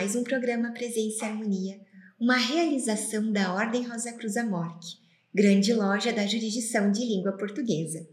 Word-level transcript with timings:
Mais 0.00 0.16
um 0.16 0.24
programa 0.24 0.72
Presença 0.72 1.26
e 1.26 1.28
Harmonia, 1.28 1.78
uma 2.18 2.38
realização 2.38 3.30
da 3.30 3.52
Ordem 3.52 3.86
Rosa 3.86 4.10
Cruz 4.14 4.34
Amorque, 4.34 4.96
grande 5.34 5.74
loja 5.74 6.10
da 6.10 6.26
jurisdição 6.26 6.90
de 6.90 7.04
língua 7.04 7.32
portuguesa. 7.32 8.08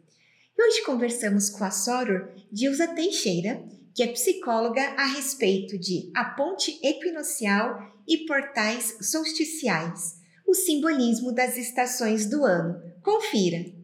E 0.58 0.62
hoje 0.62 0.84
conversamos 0.84 1.50
com 1.50 1.64
a 1.64 1.72
Soror 1.72 2.28
Dilza 2.52 2.88
Teixeira, 2.88 3.64
que 3.96 4.04
é 4.04 4.08
psicóloga 4.08 4.82
a 4.98 5.06
respeito 5.06 5.80
de 5.80 6.12
a 6.14 6.26
ponte 6.26 6.78
equinocial 6.84 7.80
e 8.06 8.26
portais 8.26 8.98
solsticiais, 9.00 10.18
o 10.46 10.54
simbolismo 10.54 11.32
das 11.32 11.56
estações 11.56 12.26
do 12.26 12.44
ano. 12.44 12.82
Confira! 13.02 13.77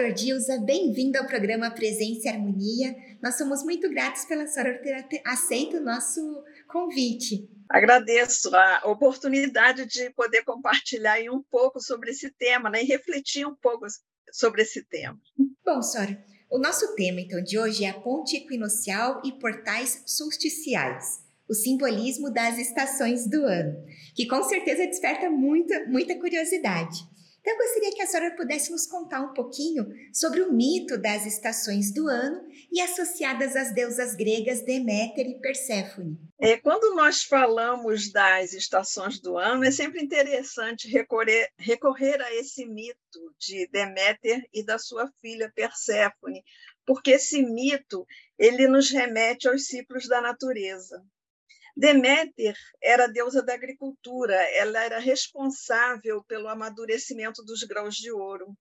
Soror 0.00 0.14
Dilza, 0.14 0.58
bem-vindo 0.64 1.18
ao 1.18 1.26
programa 1.26 1.70
Presença 1.70 2.26
e 2.26 2.28
Harmonia. 2.30 2.96
Nós 3.22 3.36
somos 3.36 3.62
muito 3.62 3.90
gratos 3.90 4.24
pela 4.24 4.46
Soror 4.46 4.78
ter 4.80 5.20
aceito 5.26 5.76
o 5.76 5.84
nosso 5.84 6.42
convite. 6.66 7.46
Agradeço 7.68 8.48
a 8.56 8.90
oportunidade 8.90 9.84
de 9.84 10.08
poder 10.14 10.42
compartilhar 10.42 11.18
um 11.30 11.42
pouco 11.42 11.82
sobre 11.82 12.12
esse 12.12 12.30
tema 12.30 12.70
né, 12.70 12.82
e 12.82 12.86
refletir 12.86 13.46
um 13.46 13.54
pouco 13.54 13.84
sobre 14.32 14.62
esse 14.62 14.82
tema. 14.84 15.20
Bom, 15.62 15.82
Soror, 15.82 16.16
o 16.50 16.58
nosso 16.58 16.94
tema 16.94 17.20
então 17.20 17.42
de 17.42 17.58
hoje 17.58 17.84
é 17.84 17.90
a 17.90 18.00
ponte 18.00 18.38
equinocial 18.38 19.20
e 19.22 19.32
portais 19.32 20.02
solsticiais, 20.06 21.22
o 21.46 21.52
simbolismo 21.52 22.32
das 22.32 22.56
estações 22.56 23.28
do 23.28 23.44
ano, 23.44 23.84
que 24.14 24.26
com 24.26 24.42
certeza 24.44 24.86
desperta 24.86 25.28
muita, 25.28 25.84
muita 25.88 26.18
curiosidade. 26.18 27.10
Então, 27.40 27.54
eu 27.54 27.58
gostaria 27.58 27.92
que 27.92 28.02
a 28.02 28.06
senhora 28.06 28.36
pudesse 28.36 28.70
nos 28.70 28.86
contar 28.86 29.22
um 29.22 29.32
pouquinho 29.32 29.86
sobre 30.12 30.42
o 30.42 30.52
mito 30.52 30.98
das 30.98 31.24
estações 31.24 31.92
do 31.92 32.06
ano 32.06 32.46
e 32.70 32.80
associadas 32.80 33.56
às 33.56 33.74
deusas 33.74 34.14
gregas 34.14 34.62
Deméter 34.62 35.26
e 35.26 35.40
Perséfone. 35.40 36.18
É, 36.38 36.58
quando 36.58 36.94
nós 36.94 37.22
falamos 37.22 38.12
das 38.12 38.52
estações 38.52 39.20
do 39.20 39.38
ano, 39.38 39.64
é 39.64 39.70
sempre 39.70 40.02
interessante 40.02 40.86
recorrer, 40.88 41.48
recorrer 41.58 42.20
a 42.20 42.34
esse 42.34 42.66
mito 42.66 43.34
de 43.38 43.66
Deméter 43.68 44.42
e 44.52 44.62
da 44.62 44.78
sua 44.78 45.10
filha 45.20 45.50
Perséfone, 45.54 46.44
porque 46.84 47.12
esse 47.12 47.42
mito 47.42 48.06
ele 48.38 48.68
nos 48.68 48.90
remete 48.90 49.48
aos 49.48 49.66
ciclos 49.66 50.06
da 50.06 50.20
natureza. 50.20 51.02
Deméter 51.76 52.56
era 52.82 53.06
deusa 53.06 53.42
da 53.42 53.54
agricultura, 53.54 54.34
ela 54.34 54.82
era 54.82 54.98
responsável 54.98 56.22
pelo 56.24 56.48
amadurecimento 56.48 57.44
dos 57.44 57.62
grãos 57.62 57.94
de 57.94 58.10
ouro. 58.10 58.56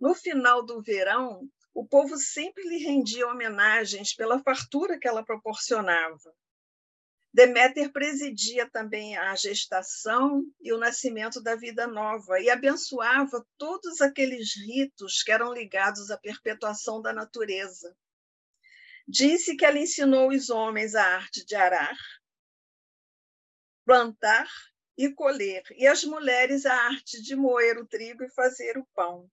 No 0.00 0.14
final 0.14 0.64
do 0.64 0.82
verão, 0.82 1.48
o 1.74 1.86
povo 1.86 2.16
sempre 2.16 2.62
lhe 2.68 2.78
rendia 2.78 3.28
homenagens 3.28 4.14
pela 4.14 4.42
fartura 4.42 4.98
que 4.98 5.06
ela 5.06 5.24
proporcionava. 5.24 6.34
Deméter 7.32 7.92
presidia 7.92 8.68
também 8.68 9.16
a 9.16 9.36
gestação 9.36 10.42
e 10.60 10.72
o 10.72 10.78
nascimento 10.78 11.42
da 11.42 11.54
vida 11.54 11.86
nova 11.86 12.40
e 12.40 12.48
abençoava 12.48 13.46
todos 13.56 14.00
aqueles 14.00 14.56
ritos 14.56 15.22
que 15.22 15.30
eram 15.30 15.52
ligados 15.52 16.10
à 16.10 16.16
perpetuação 16.16 17.02
da 17.02 17.12
natureza. 17.12 17.94
Disse 19.06 19.56
que 19.56 19.64
ela 19.64 19.78
ensinou 19.78 20.30
os 20.30 20.50
homens 20.50 20.94
a 20.94 21.04
arte 21.04 21.44
de 21.44 21.54
arar, 21.54 21.96
plantar 23.88 24.46
e 24.98 25.10
colher, 25.14 25.62
e 25.74 25.86
as 25.86 26.04
mulheres 26.04 26.66
a 26.66 26.74
arte 26.74 27.22
de 27.22 27.34
moer 27.34 27.78
o 27.78 27.86
trigo 27.86 28.22
e 28.22 28.28
fazer 28.28 28.76
o 28.76 28.86
pão. 28.94 29.30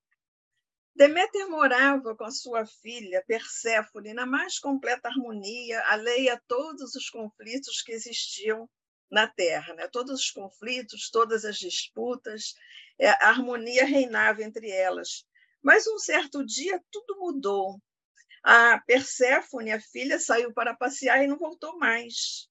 Deméter 0.95 1.49
morava 1.49 2.15
com 2.15 2.31
sua 2.31 2.65
filha 2.65 3.21
Perséfone 3.27 4.13
na 4.13 4.25
mais 4.25 4.57
completa 4.57 5.09
harmonia, 5.09 5.83
alheia 5.87 6.35
a 6.35 6.41
todos 6.47 6.95
os 6.95 7.09
conflitos 7.09 7.81
que 7.81 7.91
existiam 7.91 8.69
na 9.11 9.27
Terra, 9.27 9.73
né? 9.73 9.89
todos 9.89 10.21
os 10.21 10.31
conflitos, 10.31 11.09
todas 11.09 11.43
as 11.43 11.57
disputas, 11.57 12.55
é, 12.97 13.09
a 13.09 13.27
harmonia 13.27 13.83
reinava 13.83 14.41
entre 14.41 14.71
elas. 14.71 15.25
Mas 15.61 15.85
um 15.85 15.99
certo 15.99 16.45
dia 16.45 16.81
tudo 16.89 17.19
mudou. 17.19 17.77
A 18.41 18.79
Perséfone, 18.87 19.73
a 19.73 19.81
filha, 19.81 20.17
saiu 20.17 20.53
para 20.53 20.73
passear 20.73 21.21
e 21.21 21.27
não 21.27 21.37
voltou 21.37 21.77
mais. 21.77 22.47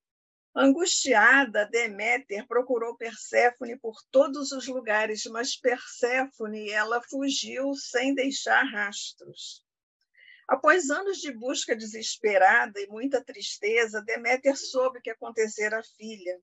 Angustiada, 0.57 1.67
Deméter 1.67 2.47
procurou 2.47 2.97
Perséfone 2.97 3.77
por 3.77 3.97
todos 4.13 4.53
os 4.53 4.69
lugares, 4.69 5.25
mas 5.25 5.57
Perséfone 5.57 6.71
ela 6.71 7.03
fugiu 7.03 7.75
sem 7.75 8.15
deixar 8.15 8.63
rastros. 8.63 9.65
Após 10.47 10.91
anos 10.91 11.19
de 11.19 11.33
busca 11.33 11.75
desesperada 11.75 12.81
e 12.81 12.87
muita 12.87 13.25
tristeza, 13.25 14.01
Deméter 14.03 14.57
soube 14.57 15.01
o 15.01 15.03
que 15.03 15.11
acontecera 15.11 15.81
à 15.81 15.83
filha. 15.83 16.41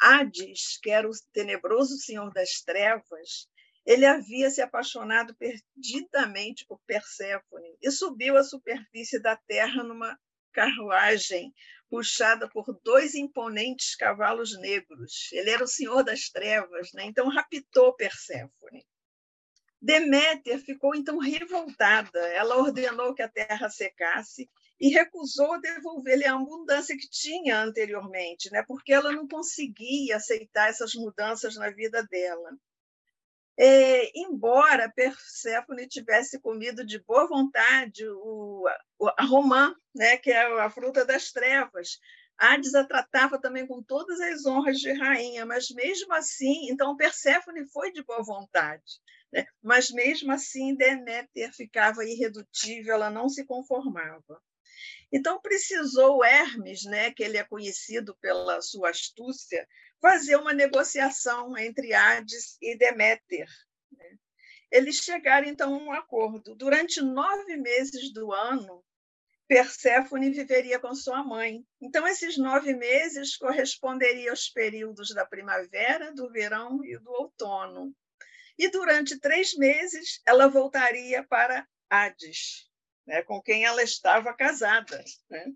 Hades, 0.00 0.78
que 0.80 0.90
era 0.90 1.08
o 1.08 1.12
tenebroso 1.32 1.96
senhor 1.96 2.32
das 2.32 2.62
trevas, 2.62 3.48
ele 3.84 4.06
havia 4.06 4.48
se 4.48 4.62
apaixonado 4.62 5.34
perdidamente 5.34 6.64
por 6.66 6.80
Perséfone 6.86 7.76
e 7.82 7.90
subiu 7.90 8.36
à 8.36 8.44
superfície 8.44 9.18
da 9.18 9.36
terra 9.36 9.82
numa 9.82 10.16
carruagem 10.52 11.52
puxada 11.90 12.48
por 12.48 12.72
dois 12.84 13.16
imponentes 13.16 13.96
cavalos 13.96 14.56
negros. 14.60 15.28
Ele 15.32 15.50
era 15.50 15.64
o 15.64 15.68
senhor 15.68 16.04
das 16.04 16.30
trevas, 16.30 16.92
né? 16.94 17.04
então 17.04 17.28
raptou 17.28 17.92
Perséfone. 17.94 18.86
Deméter 19.82 20.58
ficou 20.60 20.94
então 20.94 21.18
revoltada. 21.18 22.20
Ela 22.28 22.56
ordenou 22.56 23.14
que 23.14 23.22
a 23.22 23.28
terra 23.28 23.68
secasse 23.68 24.48
e 24.78 24.88
recusou 24.88 25.60
devolver-lhe 25.60 26.24
a 26.24 26.34
abundância 26.34 26.96
que 26.96 27.08
tinha 27.10 27.60
anteriormente, 27.60 28.50
né? 28.50 28.62
porque 28.66 28.92
ela 28.92 29.10
não 29.10 29.26
conseguia 29.26 30.16
aceitar 30.16 30.68
essas 30.68 30.94
mudanças 30.94 31.56
na 31.56 31.70
vida 31.70 32.02
dela. 32.04 32.50
É, 33.62 34.18
embora 34.18 34.90
Perséfone 34.90 35.86
tivesse 35.86 36.40
comido 36.40 36.82
de 36.82 36.98
boa 36.98 37.28
vontade 37.28 38.08
o, 38.08 38.64
a 39.18 39.24
romã, 39.26 39.74
né, 39.94 40.16
que 40.16 40.30
é 40.30 40.62
a 40.62 40.70
fruta 40.70 41.04
das 41.04 41.30
trevas, 41.30 41.98
Hades 42.38 42.74
a 42.74 42.82
tratava 42.82 43.38
também 43.38 43.66
com 43.66 43.82
todas 43.82 44.18
as 44.18 44.46
honras 44.46 44.78
de 44.78 44.90
rainha, 44.92 45.44
mas 45.44 45.68
mesmo 45.68 46.10
assim, 46.14 46.70
então 46.70 46.96
Perséfone 46.96 47.68
foi 47.70 47.92
de 47.92 48.02
boa 48.02 48.22
vontade, 48.22 48.98
né? 49.30 49.44
mas 49.62 49.90
mesmo 49.90 50.32
assim 50.32 50.74
Deméter 50.74 51.52
ficava 51.52 52.02
irredutível, 52.02 52.94
ela 52.94 53.10
não 53.10 53.28
se 53.28 53.44
conformava. 53.44 54.40
Então 55.12 55.38
precisou 55.38 56.24
Hermes, 56.24 56.84
né, 56.84 57.10
que 57.12 57.22
ele 57.22 57.36
é 57.36 57.44
conhecido 57.44 58.16
pela 58.22 58.62
sua 58.62 58.88
astúcia, 58.88 59.68
fazer 60.00 60.36
uma 60.36 60.52
negociação 60.52 61.56
entre 61.56 61.92
Hades 61.92 62.56
e 62.60 62.76
Deméter. 62.76 63.46
Né? 63.92 64.16
Eles 64.70 64.96
chegaram, 64.96 65.46
então, 65.46 65.74
a 65.74 65.78
um 65.78 65.92
acordo. 65.92 66.54
Durante 66.54 67.02
nove 67.02 67.56
meses 67.56 68.12
do 68.12 68.32
ano, 68.32 68.84
Perséfone 69.48 70.30
viveria 70.30 70.78
com 70.78 70.94
sua 70.94 71.24
mãe. 71.24 71.64
Então, 71.82 72.06
esses 72.06 72.38
nove 72.38 72.72
meses 72.72 73.36
corresponderiam 73.36 74.30
aos 74.30 74.48
períodos 74.48 75.12
da 75.12 75.26
primavera, 75.26 76.12
do 76.12 76.30
verão 76.30 76.84
e 76.84 76.96
do 76.98 77.10
outono. 77.10 77.92
E 78.56 78.70
durante 78.70 79.18
três 79.18 79.56
meses, 79.56 80.20
ela 80.24 80.46
voltaria 80.46 81.26
para 81.26 81.66
Hades, 81.88 82.70
né, 83.06 83.22
com 83.22 83.42
quem 83.42 83.64
ela 83.64 83.82
estava 83.82 84.32
casada. 84.34 85.02
Né? 85.28 85.46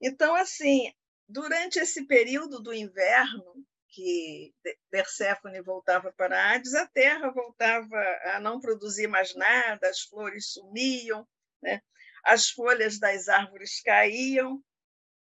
Então, 0.00 0.34
assim, 0.36 0.92
durante 1.28 1.78
esse 1.78 2.06
período 2.06 2.62
do 2.62 2.72
inverno, 2.72 3.66
que 3.94 4.52
Perséfone 4.90 5.62
voltava 5.62 6.12
para 6.12 6.52
Hades, 6.52 6.74
a 6.74 6.86
terra 6.88 7.30
voltava 7.30 7.96
a 8.34 8.40
não 8.40 8.60
produzir 8.60 9.06
mais 9.06 9.34
nada, 9.36 9.88
as 9.88 10.00
flores 10.00 10.52
sumiam, 10.52 11.26
né? 11.62 11.80
as 12.24 12.50
folhas 12.50 12.98
das 12.98 13.28
árvores 13.28 13.80
caíam. 13.82 14.60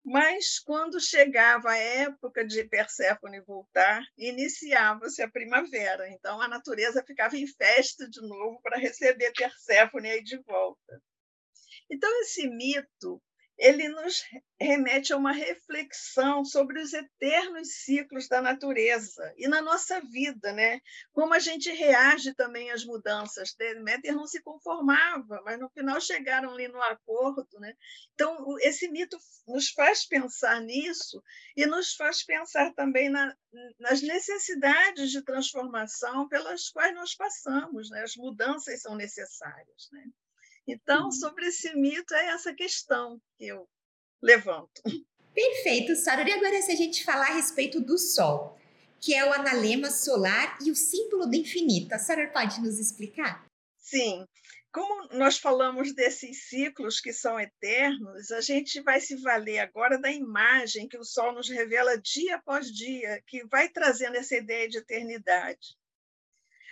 Mas 0.03 0.61
quando 0.61 1.01
chegava 1.01 1.71
a 1.71 1.77
época 1.77 2.47
de 2.47 2.65
Perséfone 2.65 3.41
voltar, 3.41 4.03
iniciava-se 4.17 5.21
a 5.21 5.29
primavera. 5.29 6.09
Então 6.11 6.41
a 6.41 6.49
natureza 6.49 7.05
ficava 7.05 7.37
em 7.37 7.47
festa 7.47 8.09
de 8.09 8.23
novo 8.23 8.61
para 8.63 8.79
receber 8.79 9.33
Perséfone 9.33 10.09
aí 10.09 10.23
de 10.23 10.39
volta. 10.39 11.03
Então 11.91 12.11
esse 12.23 12.49
mito 12.49 13.21
ele 13.59 13.89
nos 13.89 14.23
remete 14.61 15.13
a 15.13 15.17
uma 15.17 15.33
reflexão 15.33 16.45
sobre 16.45 16.81
os 16.81 16.93
eternos 16.93 17.69
ciclos 17.85 18.29
da 18.29 18.43
natureza 18.43 19.33
e 19.37 19.49
na 19.49 19.63
nossa 19.63 20.01
vida, 20.01 20.53
né? 20.53 20.81
Como 21.13 21.33
a 21.33 21.39
gente 21.39 21.71
reage 21.71 22.35
também 22.35 22.71
às 22.71 22.85
mudanças. 22.85 23.55
Deméter 23.55 24.15
não 24.15 24.27
se 24.27 24.43
conformava, 24.43 25.41
mas 25.45 25.59
no 25.59 25.71
final 25.71 26.01
chegaram 26.01 26.53
ali 26.53 26.69
no 26.69 26.83
acordo, 26.83 27.59
né? 27.59 27.75
Então 28.15 28.57
esse 28.61 28.89
mito 28.89 29.19
nos 29.47 29.71
faz 29.71 30.07
pensar 30.07 30.61
nisso 30.61 31.23
e 31.57 31.65
nos 31.67 31.95
faz 31.95 32.23
pensar 32.23 32.75
também 32.75 33.09
na, 33.09 33.35
nas 33.79 34.03
necessidades 34.03 35.11
de 35.11 35.23
transformação 35.23 36.29
pelas 36.29 36.69
quais 36.69 36.95
nós 36.95 37.15
passamos, 37.15 37.91
né? 37.91 38.03
As 38.03 38.17
mudanças 38.17 38.83
são 38.83 38.95
necessárias, 38.95 39.89
né? 39.93 40.05
Então, 40.67 41.11
sobre 41.13 41.47
esse 41.47 41.75
mito, 41.75 42.13
é 42.15 42.27
essa 42.29 42.53
questão 42.53 43.21
que 43.39 43.47
eu 43.47 43.69
levanto. 44.23 44.83
Perfeito, 45.33 45.95
Sara. 45.95 46.29
E 46.29 46.33
agora, 46.33 46.61
se 46.63 46.73
a 46.73 46.77
gente 46.77 47.05
falar 47.05 47.29
a 47.29 47.35
respeito 47.35 47.81
do 47.81 47.99
Sol, 47.99 48.59
que 49.01 49.15
é 49.15 49.25
o 49.25 49.33
analema 49.33 49.91
solar 49.91 50.59
e 50.65 50.71
o 50.71 50.75
símbolo 50.75 51.27
do 51.27 51.37
infinito, 51.37 51.93
a 51.93 51.99
Sara 51.99 52.27
pode 52.33 52.61
nos 52.61 52.79
explicar? 52.79 53.47
Sim. 53.79 54.27
Como 54.73 55.09
nós 55.13 55.39
falamos 55.39 55.95
desses 55.95 56.49
ciclos 56.49 57.01
que 57.01 57.13
são 57.13 57.39
eternos, 57.41 58.31
a 58.31 58.41
gente 58.41 58.81
vai 58.83 59.01
se 59.01 59.17
valer 59.17 59.61
agora 59.61 59.99
da 59.99 60.11
imagem 60.11 60.89
que 60.89 60.99
o 60.99 61.05
Sol 61.05 61.33
nos 61.33 61.49
revela 61.49 61.97
dia 61.99 62.37
após 62.37 62.67
dia, 62.67 63.23
que 63.27 63.47
vai 63.47 63.69
trazendo 63.69 64.17
essa 64.17 64.37
ideia 64.37 64.69
de 64.69 64.79
eternidade. 64.79 65.77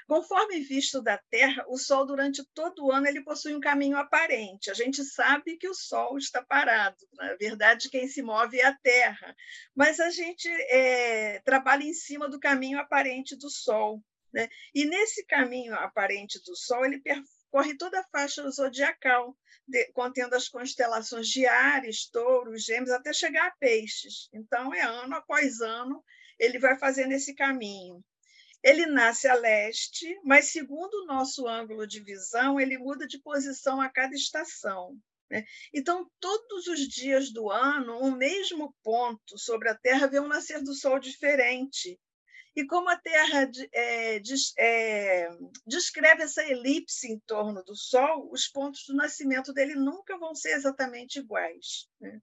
Conforme 0.07 0.61
visto 0.61 1.01
da 1.01 1.17
Terra, 1.31 1.65
o 1.67 1.79
Sol, 1.79 2.05
durante 2.05 2.45
todo 2.53 2.85
o 2.85 2.93
ano, 2.93 3.07
ele 3.07 3.25
possui 3.25 3.55
um 3.55 3.61
caminho 3.61 3.97
aparente. 3.97 4.71
A 4.71 4.75
gente 4.75 5.03
sabe 5.03 5.57
que 5.57 5.69
o 5.69 5.75
Sol 5.75 6.19
está 6.19 6.43
parado. 6.43 6.97
Na 7.15 7.35
verdade, 7.37 7.89
quem 7.89 8.07
se 8.07 8.23
move 8.23 8.59
é 8.59 8.67
a 8.67 8.77
Terra. 8.77 9.35
Mas 9.75 10.01
a 10.01 10.11
gente 10.11 10.47
é, 10.49 11.41
trabalha 11.41 11.85
em 11.85 11.95
cima 11.95 12.29
do 12.29 12.39
caminho 12.39 12.79
aparente 12.79 13.35
do 13.35 13.49
Sol. 13.49 14.03
Né? 14.31 14.49
E 14.75 14.85
nesse 14.85 15.25
caminho 15.25 15.75
aparente 15.75 16.39
do 16.45 16.55
Sol, 16.55 16.85
ele 16.85 17.01
percorre 17.01 17.75
toda 17.79 18.01
a 18.01 18.09
faixa 18.13 18.49
zodiacal, 18.51 19.35
de, 19.67 19.91
contendo 19.93 20.35
as 20.35 20.49
constelações 20.49 21.29
de 21.29 21.47
Ares, 21.47 22.11
Touro, 22.11 22.59
Gêmeos, 22.59 22.91
até 22.91 23.11
chegar 23.13 23.47
a 23.47 23.57
Peixes. 23.59 24.29
Então, 24.35 24.75
é 24.75 24.83
ano 24.83 25.15
após 25.15 25.63
ano, 25.63 26.05
ele 26.39 26.59
vai 26.59 26.79
fazendo 26.79 27.13
esse 27.13 27.35
caminho. 27.35 28.05
Ele 28.65 28.87
nasce 28.87 29.29
a 29.29 29.35
leste, 29.35 30.19
mas, 30.25 30.47
segundo 30.47 30.95
o 30.95 31.05
nosso 31.05 31.47
ângulo 31.47 31.87
de 31.87 32.01
visão, 32.01 32.59
ele 32.59 32.79
muda 32.79 33.07
de 33.07 33.19
posição 33.19 33.79
a 33.79 33.91
cada 33.91 34.15
estação. 34.15 34.99
Né? 35.31 35.45
Então, 35.75 36.11
todos 36.19 36.67
os 36.67 36.81
dias 36.89 37.31
do 37.31 37.51
ano, 37.51 37.99
o 37.99 38.11
mesmo 38.11 38.75
ponto 38.83 39.37
sobre 39.37 39.69
a 39.69 39.75
Terra 39.75 40.07
vê 40.07 40.19
um 40.19 40.27
nascer 40.27 40.63
do 40.63 40.73
Sol 40.73 40.99
diferente. 40.99 42.01
E 42.57 42.65
como 42.65 42.89
a 42.89 42.97
Terra 42.97 43.51
é, 43.71 44.23
é, 44.57 45.29
descreve 45.67 46.23
essa 46.23 46.43
elipse 46.43 47.13
em 47.13 47.19
torno 47.27 47.63
do 47.65 47.77
Sol, 47.77 48.31
os 48.33 48.49
pontos 48.49 48.87
do 48.87 48.95
nascimento 48.95 49.53
dele 49.53 49.75
nunca 49.75 50.17
vão 50.17 50.35
ser 50.35 50.53
exatamente 50.53 51.19
iguais. 51.19 51.87
Né? 52.01 52.19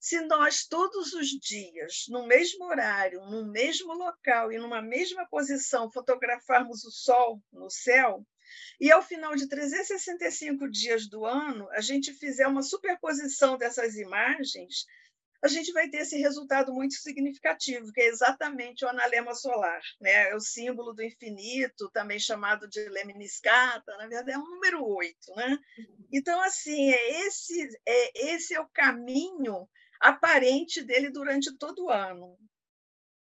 Se 0.00 0.18
nós 0.22 0.66
todos 0.66 1.12
os 1.12 1.28
dias, 1.28 2.06
no 2.08 2.26
mesmo 2.26 2.64
horário, 2.64 3.20
no 3.26 3.44
mesmo 3.44 3.92
local 3.92 4.50
e 4.50 4.56
numa 4.56 4.80
mesma 4.80 5.28
posição 5.28 5.92
fotografarmos 5.92 6.82
o 6.84 6.90
Sol 6.90 7.38
no 7.52 7.68
céu, 7.68 8.26
e 8.80 8.90
ao 8.90 9.02
final 9.02 9.36
de 9.36 9.46
365 9.46 10.70
dias 10.70 11.06
do 11.06 11.26
ano, 11.26 11.68
a 11.72 11.82
gente 11.82 12.14
fizer 12.14 12.46
uma 12.46 12.62
superposição 12.62 13.58
dessas 13.58 13.94
imagens, 13.94 14.86
a 15.42 15.48
gente 15.48 15.70
vai 15.70 15.88
ter 15.90 15.98
esse 15.98 16.16
resultado 16.16 16.72
muito 16.72 16.94
significativo, 16.94 17.92
que 17.92 18.00
é 18.00 18.06
exatamente 18.06 18.86
o 18.86 18.88
analema 18.88 19.34
solar, 19.34 19.82
né? 20.00 20.30
É 20.30 20.34
o 20.34 20.40
símbolo 20.40 20.94
do 20.94 21.02
infinito, 21.02 21.90
também 21.92 22.18
chamado 22.18 22.66
de 22.68 22.88
lemniscata, 22.88 23.96
na 23.98 24.06
verdade 24.06 24.32
é 24.32 24.38
o 24.38 24.44
número 24.44 24.82
8, 24.82 25.14
né? 25.36 25.58
Então 26.10 26.40
assim, 26.40 26.90
é 26.90 27.26
esse 27.26 27.68
é 27.86 28.32
esse 28.32 28.54
é 28.54 28.60
o 28.60 28.68
caminho 28.68 29.68
aparente 30.00 30.82
dele 30.82 31.10
durante 31.10 31.56
todo 31.56 31.84
o 31.84 31.90
ano. 31.90 32.38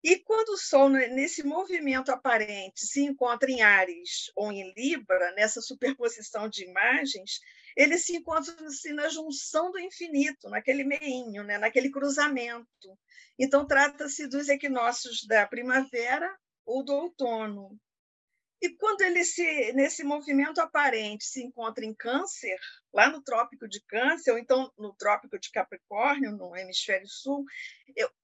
E 0.04 0.18
quando 0.18 0.50
o 0.50 0.58
Sol, 0.58 0.90
nesse 0.90 1.44
movimento 1.44 2.12
aparente, 2.12 2.88
se 2.88 3.04
encontra 3.04 3.52
em 3.52 3.62
Ares 3.62 4.32
ou 4.36 4.52
em 4.52 4.74
Libra, 4.74 5.32
nessa 5.34 5.62
superposição 5.62 6.50
de 6.50 6.66
imagens, 6.66 7.40
ele 7.78 7.98
se 8.00 8.18
encontra 8.18 8.54
assim, 8.66 8.94
na 8.94 9.10
junção 9.10 9.72
do 9.72 9.80
infinito, 9.80 10.50
naquele 10.50 10.84
meinho, 10.84 11.44
né? 11.44 11.60
naquele 11.60 11.92
cruzamento. 11.92 12.98
Então, 13.38 13.66
trata-se 13.66 14.28
dos 14.28 14.50
equinócios 14.50 15.24
da 15.28 15.46
primavera 15.46 16.36
ou 16.66 16.84
do 16.84 16.94
outono. 16.94 17.80
E 18.62 18.70
quando 18.70 19.02
ele 19.02 19.26
se 19.26 19.74
nesse 19.74 20.04
movimento 20.04 20.62
aparente 20.62 21.24
se 21.26 21.44
encontra 21.44 21.84
em 21.84 21.96
Câncer, 21.96 22.60
lá 22.94 23.10
no 23.10 23.22
Trópico 23.24 23.68
de 23.68 23.82
Câncer 23.82 24.32
ou 24.32 24.38
então 24.38 24.72
no 24.78 24.94
Trópico 24.94 25.40
de 25.40 25.50
Capricórnio, 25.50 26.32
no 26.32 26.56
hemisfério 26.56 27.08
sul, 27.08 27.44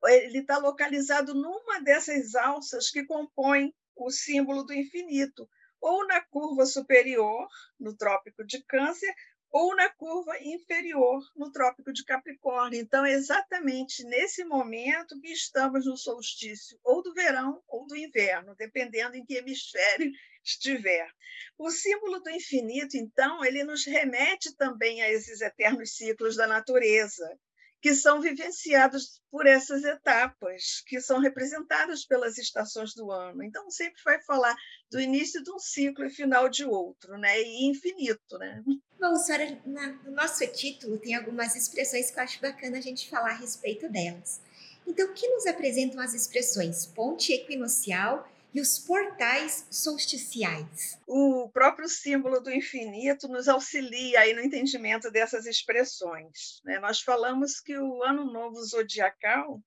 ele 0.06 0.40
está 0.40 0.60
localizado 0.60 1.34
numa 1.34 1.82
dessas 1.82 2.36
alças 2.36 2.92
que 2.92 3.04
compõem 3.04 3.74
o 3.96 4.12
símbolo 4.12 4.64
do 4.64 4.74
infinito, 4.74 5.50
ou 5.82 6.06
na 6.06 6.22
curva 6.22 6.66
superior, 6.66 7.48
no 7.80 7.96
Trópico 7.96 8.46
de 8.46 8.64
Câncer, 8.64 9.14
ou 9.52 9.76
na 9.76 9.90
curva 9.90 10.38
inferior, 10.42 11.22
no 11.36 11.52
Trópico 11.52 11.92
de 11.94 12.04
Capricórnio. 12.04 12.80
Então, 12.80 13.06
é 13.06 13.14
exatamente 13.14 14.04
nesse 14.04 14.44
momento 14.44 15.20
que 15.20 15.32
estamos 15.32 15.86
no 15.86 15.98
solstício, 15.98 16.80
ou 16.84 17.02
do 17.02 17.14
verão 17.14 17.62
ou 17.68 17.86
do 17.88 17.96
inverno, 17.96 18.56
dependendo 18.56 19.16
em 19.16 19.26
que 19.26 19.36
hemisfério 19.36 20.12
estiver. 20.44 21.10
O 21.58 21.70
símbolo 21.70 22.20
do 22.20 22.30
infinito, 22.30 22.98
então, 22.98 23.44
ele 23.44 23.64
nos 23.64 23.86
remete 23.86 24.56
também 24.56 25.02
a 25.02 25.12
esses 25.12 25.42
eternos 25.42 25.96
ciclos 25.96 26.36
da 26.36 26.48
natureza, 26.48 27.38
que 27.82 27.94
são 27.94 28.20
vivenciados 28.22 29.22
por 29.30 29.46
essas 29.46 29.84
etapas, 29.84 30.82
que 30.88 31.00
são 31.00 31.20
representadas 31.20 32.06
pelas 32.06 32.38
estações 32.38 32.94
do 32.94 33.12
ano. 33.12 33.44
Então, 33.44 33.70
sempre 33.70 34.02
vai 34.04 34.22
falar 34.24 34.56
do 34.90 35.00
início 35.00 35.44
de 35.44 35.52
um 35.52 35.60
ciclo 35.60 36.06
e 36.06 36.10
final 36.10 36.50
de 36.50 36.66
outro, 36.66 37.18
né? 37.18 37.40
e 37.42 37.70
infinito. 37.70 38.38
Né? 38.40 38.64
Bom, 39.00 39.16
senhora, 39.16 39.62
no 40.04 40.12
nosso 40.12 40.46
título 40.48 40.98
tem 40.98 41.16
algumas 41.16 41.56
expressões 41.56 42.10
que 42.10 42.20
eu 42.20 42.24
acho 42.24 42.42
bacana 42.42 42.78
a 42.78 42.82
gente 42.82 43.10
falar 43.10 43.32
a 43.32 43.38
respeito 43.38 43.90
delas. 43.90 44.42
Então, 44.88 45.10
o 45.10 45.14
que 45.14 45.28
nos 45.28 45.46
apresentam 45.46 46.00
as 46.00 46.14
expressões 46.14 46.86
ponte 46.86 47.34
equinocial 47.34 48.28
e 48.54 48.62
os 48.62 48.80
portais 48.80 49.68
solsticiais. 49.70 51.00
O 51.06 51.50
próprio 51.50 51.88
símbolo 51.88 52.40
do 52.40 52.52
infinito 52.52 53.28
nos 53.28 53.48
auxilia 53.48 54.22
aí 54.22 54.34
no 54.34 54.42
entendimento 54.42 55.12
dessas 55.12 55.46
expressões. 55.46 56.62
Né? 56.64 56.80
Nós 56.80 57.02
falamos 57.02 57.60
que 57.60 57.78
o 57.78 58.04
ano 58.04 58.32
novo 58.32 58.64
zodiacal 58.64 59.62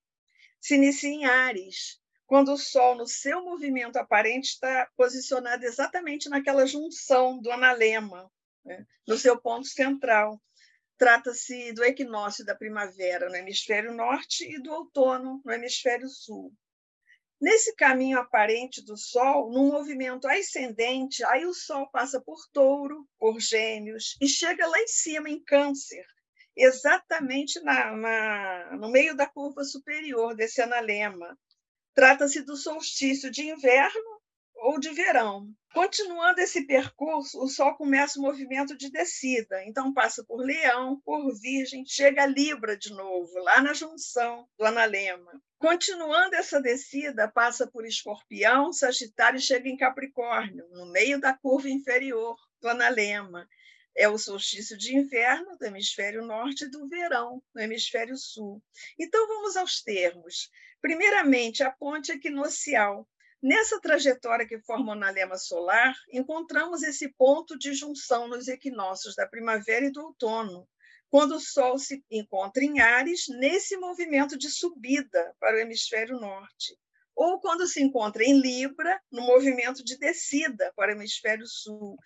se 0.60 0.74
inicia 0.74 1.10
em 1.10 1.24
Ares, 1.24 2.00
quando 2.26 2.52
o 2.52 2.58
Sol, 2.58 2.94
no 2.94 3.06
seu 3.06 3.42
movimento 3.42 3.96
aparente, 3.96 4.50
está 4.50 4.88
posicionado 4.96 5.64
exatamente 5.64 6.28
naquela 6.28 6.64
junção 6.64 7.40
do 7.40 7.50
analema, 7.50 8.30
né? 8.64 8.86
no 9.06 9.18
seu 9.18 9.40
ponto 9.40 9.66
central. 9.66 10.40
Trata-se 10.96 11.72
do 11.72 11.82
equinócio 11.82 12.44
da 12.44 12.54
primavera 12.54 13.28
no 13.28 13.34
hemisfério 13.34 13.92
norte 13.92 14.44
e 14.44 14.62
do 14.62 14.70
outono 14.70 15.40
no 15.44 15.52
hemisfério 15.52 16.08
sul. 16.08 16.52
Nesse 17.40 17.74
caminho 17.74 18.18
aparente 18.18 18.84
do 18.84 18.98
Sol, 18.98 19.50
num 19.50 19.68
movimento 19.68 20.28
ascendente, 20.28 21.24
aí 21.24 21.46
o 21.46 21.54
Sol 21.54 21.88
passa 21.90 22.20
por 22.20 22.38
touro, 22.52 23.08
por 23.18 23.40
gêmeos, 23.40 24.16
e 24.20 24.28
chega 24.28 24.66
lá 24.66 24.78
em 24.78 24.86
cima, 24.86 25.30
em 25.30 25.42
câncer, 25.42 26.04
exatamente 26.54 27.58
na, 27.60 27.96
na, 27.96 28.76
no 28.76 28.90
meio 28.90 29.16
da 29.16 29.26
curva 29.26 29.64
superior 29.64 30.36
desse 30.36 30.60
analema. 30.60 31.38
Trata-se 31.94 32.42
do 32.42 32.56
solstício 32.56 33.30
de 33.30 33.48
inverno 33.48 34.19
ou 34.60 34.78
de 34.78 34.90
verão. 34.90 35.48
Continuando 35.72 36.40
esse 36.40 36.66
percurso, 36.66 37.42
o 37.42 37.48
Sol 37.48 37.74
começa 37.76 38.18
o 38.18 38.22
movimento 38.22 38.76
de 38.76 38.90
descida, 38.90 39.64
então 39.64 39.92
passa 39.94 40.24
por 40.24 40.44
Leão, 40.44 41.00
por 41.04 41.32
Virgem, 41.40 41.84
chega 41.86 42.24
a 42.24 42.26
Libra 42.26 42.76
de 42.76 42.92
novo, 42.92 43.32
lá 43.38 43.60
na 43.60 43.72
junção 43.72 44.46
do 44.58 44.64
analema. 44.64 45.40
Continuando 45.58 46.34
essa 46.34 46.60
descida, 46.60 47.28
passa 47.28 47.66
por 47.66 47.86
Escorpião, 47.86 48.72
Sagitário 48.72 49.38
e 49.38 49.42
chega 49.42 49.68
em 49.68 49.76
Capricórnio, 49.76 50.68
no 50.70 50.86
meio 50.86 51.20
da 51.20 51.36
curva 51.36 51.68
inferior 51.68 52.36
do 52.60 52.68
analema. 52.68 53.48
É 53.96 54.08
o 54.08 54.18
solstício 54.18 54.76
de 54.76 54.96
inverno 54.96 55.56
do 55.56 55.64
hemisfério 55.64 56.24
norte 56.24 56.64
e 56.64 56.70
do 56.70 56.88
verão 56.88 57.42
no 57.54 57.60
hemisfério 57.60 58.16
sul. 58.16 58.62
Então 58.98 59.26
vamos 59.26 59.56
aos 59.56 59.82
termos. 59.82 60.50
Primeiramente, 60.80 61.62
a 61.62 61.70
ponte 61.70 62.12
equinocial, 62.12 63.06
Nessa 63.42 63.80
trajetória 63.80 64.46
que 64.46 64.60
forma 64.60 64.88
o 64.88 64.92
analema 64.92 65.38
solar, 65.38 65.94
encontramos 66.12 66.82
esse 66.82 67.08
ponto 67.08 67.56
de 67.56 67.72
junção 67.72 68.28
nos 68.28 68.48
equinócios 68.48 69.14
da 69.14 69.26
primavera 69.26 69.86
e 69.86 69.90
do 69.90 70.02
outono, 70.02 70.68
quando 71.08 71.36
o 71.36 71.40
Sol 71.40 71.78
se 71.78 72.04
encontra 72.10 72.62
em 72.62 72.80
Ares, 72.80 73.26
nesse 73.28 73.78
movimento 73.78 74.36
de 74.36 74.50
subida 74.50 75.34
para 75.40 75.56
o 75.56 75.58
hemisfério 75.58 76.20
norte, 76.20 76.78
ou 77.14 77.40
quando 77.40 77.66
se 77.66 77.82
encontra 77.82 78.24
em 78.24 78.40
Libra, 78.40 79.00
no 79.10 79.22
movimento 79.22 79.84
de 79.84 79.98
descida 79.98 80.72
para 80.74 80.92
o 80.92 80.96
hemisfério 80.96 81.46
sul. 81.46 81.96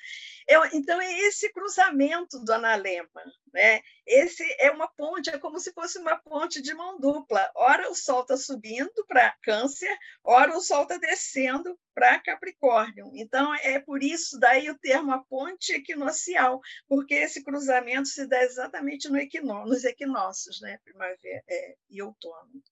Eu, 0.48 0.64
então, 0.72 1.00
é 1.00 1.20
esse 1.20 1.52
cruzamento 1.52 2.38
do 2.44 2.52
analema. 2.52 3.22
Né? 3.52 3.80
Esse 4.06 4.44
é 4.58 4.70
uma 4.70 4.88
ponte, 4.88 5.30
é 5.30 5.38
como 5.38 5.58
se 5.58 5.72
fosse 5.72 5.98
uma 5.98 6.18
ponte 6.18 6.60
de 6.60 6.74
mão 6.74 6.98
dupla. 6.98 7.50
Ora 7.54 7.90
o 7.90 7.94
Sol 7.94 8.22
está 8.22 8.36
subindo 8.36 9.04
para 9.06 9.34
Câncer, 9.42 9.96
ora 10.22 10.56
o 10.56 10.60
Sol 10.60 10.82
está 10.82 10.98
descendo 10.98 11.78
para 11.94 12.20
Capricórnio. 12.20 13.10
Então, 13.14 13.54
é 13.54 13.78
por 13.78 14.02
isso 14.02 14.38
daí 14.38 14.68
o 14.68 14.78
termo 14.78 15.12
a 15.12 15.22
ponte 15.24 15.72
equinocial, 15.72 16.60
porque 16.88 17.14
esse 17.14 17.44
cruzamento 17.44 18.08
se 18.08 18.26
dá 18.26 18.42
exatamente 18.42 19.08
no 19.08 19.16
equinó, 19.16 19.64
nos 19.64 19.84
equinócios, 19.84 20.60
né? 20.60 20.78
primavera 20.84 21.44
é, 21.48 21.76
e 21.88 22.02
outono. 22.02 22.62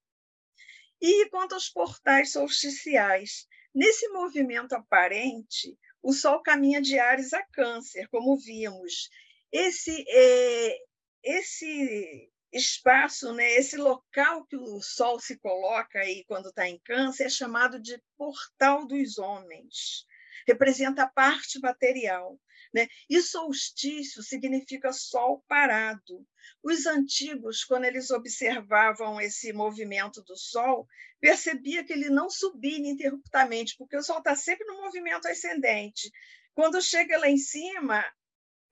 E 1.03 1.29
quanto 1.31 1.55
aos 1.55 1.69
portais 1.69 2.31
solsticiais, 2.31 3.49
nesse 3.75 4.07
movimento 4.11 4.75
aparente, 4.75 5.77
o 6.01 6.13
Sol 6.13 6.41
caminha 6.41 6.81
de 6.81 6.97
Ares 6.97 7.33
a 7.33 7.43
Câncer, 7.43 8.09
como 8.09 8.39
vimos. 8.39 9.11
Esse, 9.51 10.05
é, 10.09 10.79
esse 11.25 12.31
espaço, 12.53 13.35
né, 13.35 13.51
esse 13.55 13.77
local 13.77 14.47
que 14.47 14.57
o 14.57 14.81
Sol 14.81 15.19
se 15.19 15.37
coloca 15.41 15.99
aí 15.99 16.25
quando 16.29 16.51
está 16.51 16.69
em 16.69 16.79
Câncer 16.85 17.25
é 17.25 17.29
chamado 17.29 17.81
de 17.81 18.01
portal 18.17 18.87
dos 18.87 19.19
homens. 19.19 20.07
Representa 20.47 21.03
a 21.03 21.09
parte 21.09 21.59
material. 21.59 22.39
Né? 22.73 22.89
E 23.09 23.21
solstício 23.21 24.23
significa 24.23 24.93
sol 24.93 25.45
parado. 25.47 26.27
Os 26.63 26.87
antigos, 26.87 27.65
quando 27.65 27.85
eles 27.85 28.11
observavam 28.11 29.21
esse 29.21 29.53
movimento 29.53 30.23
do 30.23 30.37
Sol, 30.37 30.87
percebia 31.21 31.85
que 31.85 31.93
ele 31.93 32.09
não 32.09 32.31
subia 32.31 32.79
ininterruptamente, 32.79 33.77
porque 33.77 33.97
o 33.97 34.03
Sol 34.03 34.19
está 34.19 34.35
sempre 34.37 34.67
no 34.67 34.81
movimento 34.81 35.27
ascendente. 35.27 36.11
Quando 36.55 36.81
chega 36.81 37.19
lá 37.19 37.29
em 37.29 37.37
cima, 37.37 38.05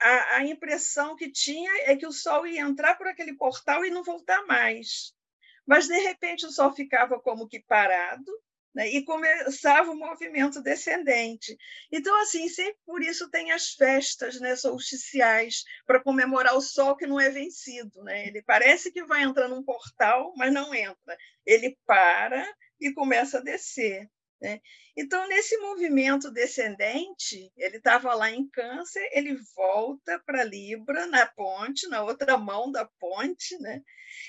a, 0.01 0.37
a 0.37 0.47
impressão 0.47 1.17
que 1.17 1.31
tinha 1.31 1.71
é 1.85 1.97
que 1.97 2.07
o 2.07 2.13
Sol 2.13 2.47
ia 2.47 2.63
entrar 2.63 2.97
por 2.97 3.07
aquele 3.07 3.35
portal 3.37 3.85
e 3.85 3.91
não 3.91 4.03
voltar 4.03 4.45
mais. 4.47 5.13
Mas, 5.67 5.87
de 5.87 5.99
repente, 5.99 6.47
o 6.47 6.51
Sol 6.51 6.73
ficava 6.73 7.21
como 7.21 7.49
que 7.49 7.61
parado, 7.61 8.33
né? 8.75 8.89
e 8.89 9.05
começava 9.05 9.91
o 9.91 9.97
movimento 9.97 10.63
descendente. 10.63 11.57
Então, 11.91 12.15
assim, 12.23 12.49
sempre 12.49 12.79
por 12.85 13.03
isso 13.03 13.31
tem 13.31 13.53
as 13.53 13.71
festas 13.71 14.41
né, 14.41 14.57
solsticiais 14.57 15.65
para 15.87 16.03
comemorar 16.03 16.57
o 16.57 16.61
sol 16.61 16.97
que 16.97 17.07
não 17.07 17.21
é 17.21 17.31
vencido. 17.31 18.03
Né? 18.05 18.27
Ele 18.29 18.43
parece 18.43 18.93
que 18.93 19.05
vai 19.05 19.23
entrar 19.23 19.49
num 19.49 19.63
portal, 19.63 20.33
mas 20.37 20.53
não 20.53 20.75
entra. 20.75 21.17
Ele 21.45 21.77
para 21.87 22.47
e 22.81 22.93
começa 22.93 23.39
a 23.39 23.43
descer. 23.43 24.09
Né? 24.41 24.61
Então, 24.97 25.29
nesse 25.29 25.57
movimento 25.59 26.31
descendente, 26.31 27.53
ele 27.57 27.77
estava 27.77 28.15
lá 28.15 28.31
em 28.31 28.49
Câncer, 28.49 29.07
ele 29.13 29.37
volta 29.55 30.19
para 30.25 30.45
Libra, 30.45 31.07
na 31.07 31.27
ponte, 31.27 31.87
na 31.89 32.03
outra 32.03 32.39
mão 32.39 32.71
da 32.71 32.87
ponte, 32.99 33.59
né? 33.59 33.83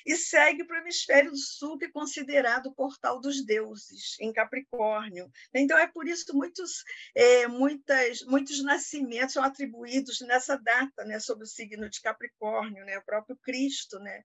e 0.06 0.15
segue 0.15 0.63
para 0.63 0.77
o 0.77 0.82
hemisfério 0.82 1.36
sul, 1.36 1.77
que 1.77 1.86
é 1.86 1.91
considerado 1.91 2.68
o 2.68 2.74
portal 2.74 3.20
dos 3.20 3.44
deuses, 3.44 4.18
em 4.20 4.32
Capricórnio. 4.32 5.30
Então, 5.53 5.77
é 5.77 5.88
por 5.88 6.08
isso 6.08 6.25
que 6.25 6.34
muitos, 6.34 6.84
é, 7.15 7.48
muitas, 7.48 8.22
muitos 8.24 8.63
nascimentos 8.63 9.34
são 9.34 9.44
atribuídos 9.44 10.22
nessa 10.22 10.58
data, 10.58 11.03
né? 11.06 11.20
sobre 11.20 11.46
o 11.46 11.48
signo 11.48 11.89
de 11.89 12.01
Capricórnio, 12.01 12.86
né? 12.86 12.98
o 12.98 13.06
próprio 13.06 13.38
Cristo. 13.38 14.00
Né? 14.00 14.24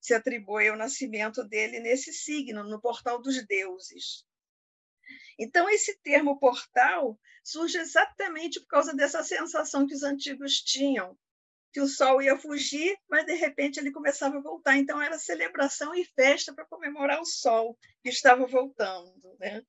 Se 0.00 0.14
atribui 0.14 0.70
o 0.70 0.76
nascimento 0.76 1.44
dele 1.44 1.80
nesse 1.80 2.12
signo, 2.12 2.64
no 2.64 2.80
portal 2.80 3.20
dos 3.20 3.44
deuses. 3.46 4.25
Então, 5.38 5.68
esse 5.68 5.98
termo 5.98 6.38
portal 6.38 7.18
surge 7.44 7.78
exatamente 7.78 8.60
por 8.60 8.68
causa 8.68 8.94
dessa 8.94 9.22
sensação 9.22 9.86
que 9.86 9.94
os 9.94 10.02
antigos 10.02 10.54
tinham, 10.60 11.16
que 11.72 11.80
o 11.80 11.86
sol 11.86 12.22
ia 12.22 12.38
fugir, 12.38 12.96
mas 13.08 13.26
de 13.26 13.34
repente 13.34 13.78
ele 13.78 13.92
começava 13.92 14.38
a 14.38 14.42
voltar. 14.42 14.76
Então, 14.76 15.00
era 15.00 15.18
celebração 15.18 15.94
e 15.94 16.04
festa 16.04 16.54
para 16.54 16.64
comemorar 16.64 17.20
o 17.20 17.26
sol 17.26 17.78
que 18.02 18.08
estava 18.08 18.46
voltando. 18.46 19.36
Né? 19.38 19.62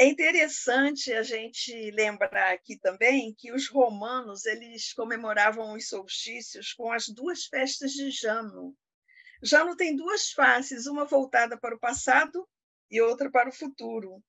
É 0.00 0.06
interessante 0.06 1.12
a 1.12 1.22
gente 1.22 1.90
lembrar 1.90 2.52
aqui 2.52 2.78
também 2.78 3.34
que 3.36 3.52
os 3.52 3.68
romanos 3.68 4.46
eles 4.46 4.92
comemoravam 4.94 5.74
os 5.74 5.88
solstícios 5.88 6.72
com 6.72 6.92
as 6.92 7.08
duas 7.08 7.46
festas 7.46 7.92
de 7.92 8.10
Jano. 8.10 8.76
Jano 9.42 9.76
tem 9.76 9.94
duas 9.94 10.30
faces, 10.30 10.86
uma 10.86 11.04
voltada 11.04 11.58
para 11.58 11.74
o 11.74 11.78
passado 11.80 12.48
e 12.90 13.00
outra 13.00 13.30
para 13.30 13.48
o 13.48 13.52
futuro. 13.52 14.22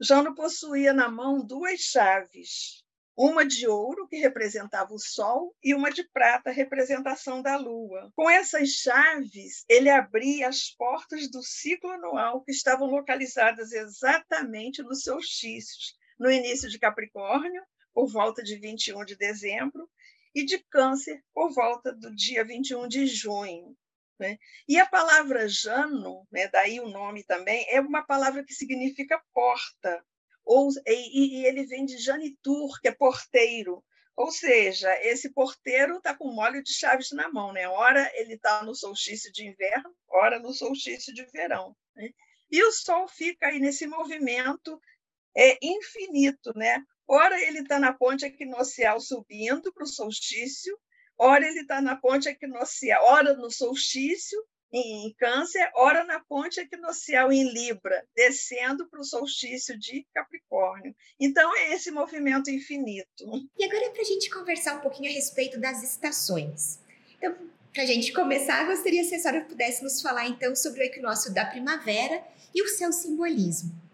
Jano 0.00 0.34
possuía 0.34 0.92
na 0.92 1.10
mão 1.10 1.44
duas 1.44 1.80
chaves, 1.80 2.82
uma 3.16 3.44
de 3.44 3.68
ouro, 3.68 4.08
que 4.08 4.16
representava 4.16 4.94
o 4.94 4.98
Sol, 4.98 5.54
e 5.62 5.74
uma 5.74 5.90
de 5.90 6.08
prata, 6.08 6.50
representação 6.50 7.42
da 7.42 7.56
Lua. 7.56 8.10
Com 8.16 8.30
essas 8.30 8.70
chaves, 8.70 9.62
ele 9.68 9.90
abria 9.90 10.48
as 10.48 10.70
portas 10.70 11.30
do 11.30 11.42
ciclo 11.42 11.90
anual, 11.90 12.42
que 12.42 12.50
estavam 12.50 12.88
localizadas 12.88 13.72
exatamente 13.72 14.82
nos 14.82 15.02
solstícios, 15.02 15.94
no 16.18 16.30
início 16.30 16.70
de 16.70 16.78
Capricórnio, 16.78 17.62
por 17.92 18.10
volta 18.10 18.42
de 18.42 18.56
21 18.56 19.04
de 19.04 19.16
dezembro, 19.16 19.86
e 20.34 20.44
de 20.44 20.58
Câncer, 20.70 21.22
por 21.34 21.52
volta 21.52 21.92
do 21.92 22.14
dia 22.14 22.42
21 22.42 22.88
de 22.88 23.06
junho. 23.06 23.76
Né? 24.20 24.38
E 24.68 24.78
a 24.78 24.84
palavra 24.84 25.48
Jano, 25.48 26.28
né, 26.30 26.46
daí 26.48 26.78
o 26.78 26.88
nome 26.88 27.24
também, 27.24 27.66
é 27.70 27.80
uma 27.80 28.04
palavra 28.04 28.44
que 28.44 28.52
significa 28.52 29.18
porta, 29.32 30.04
ou, 30.44 30.68
e, 30.86 31.40
e 31.40 31.46
ele 31.46 31.64
vem 31.64 31.86
de 31.86 31.96
Janitur, 31.96 32.78
que 32.82 32.88
é 32.88 32.92
porteiro. 32.92 33.82
Ou 34.14 34.30
seja, 34.30 34.94
esse 35.02 35.32
porteiro 35.32 35.96
está 35.96 36.14
com 36.14 36.30
molho 36.30 36.62
de 36.62 36.74
chaves 36.74 37.10
na 37.12 37.30
mão, 37.30 37.52
né? 37.54 37.66
Ora 37.66 38.10
ele 38.14 38.34
está 38.34 38.62
no 38.62 38.74
solstício 38.74 39.32
de 39.32 39.46
inverno, 39.46 39.90
ora 40.06 40.38
no 40.38 40.52
solstício 40.52 41.14
de 41.14 41.24
verão. 41.32 41.74
Né? 41.96 42.10
E 42.50 42.62
o 42.62 42.72
Sol 42.72 43.08
fica 43.08 43.46
aí 43.46 43.58
nesse 43.58 43.86
movimento 43.86 44.78
é 45.34 45.56
infinito, 45.62 46.52
né? 46.54 46.84
Ora 47.08 47.40
ele 47.40 47.60
está 47.60 47.78
na 47.78 47.94
ponte 47.94 48.26
equinocial 48.26 49.00
subindo 49.00 49.72
para 49.72 49.84
o 49.84 49.86
solstício, 49.86 50.78
ora 51.20 51.46
ele 51.46 51.60
está 51.60 51.82
na 51.82 51.94
ponte 51.94 52.28
equinocial, 52.28 53.04
ora 53.04 53.34
no 53.34 53.50
solstício, 53.50 54.42
em 54.72 55.12
Câncer, 55.18 55.70
ora 55.74 56.04
na 56.04 56.20
ponte 56.20 56.60
equinocial 56.60 57.30
em 57.30 57.52
Libra, 57.52 58.06
descendo 58.16 58.88
para 58.88 59.00
o 59.00 59.04
solstício 59.04 59.78
de 59.78 60.06
Capricórnio. 60.14 60.94
Então, 61.18 61.54
é 61.56 61.74
esse 61.74 61.90
movimento 61.90 62.50
infinito. 62.50 63.48
E 63.58 63.64
agora, 63.64 63.86
é 63.86 63.90
para 63.90 64.02
a 64.02 64.04
gente 64.04 64.30
conversar 64.30 64.78
um 64.78 64.80
pouquinho 64.80 65.10
a 65.10 65.14
respeito 65.14 65.60
das 65.60 65.82
estações. 65.82 66.78
Então, 67.18 67.36
para 67.72 67.82
a 67.82 67.86
gente 67.86 68.12
começar, 68.12 68.64
gostaria 68.64 69.04
se 69.04 69.16
a 69.16 69.18
senhora 69.18 69.44
pudesse 69.44 69.82
nos 69.82 70.00
falar, 70.00 70.26
então, 70.26 70.54
sobre 70.56 70.80
o 70.80 70.84
equinócio 70.84 71.34
da 71.34 71.44
primavera 71.44 72.24
e 72.54 72.62
o 72.62 72.68
seu 72.68 72.92
simbolismo. 72.92 73.89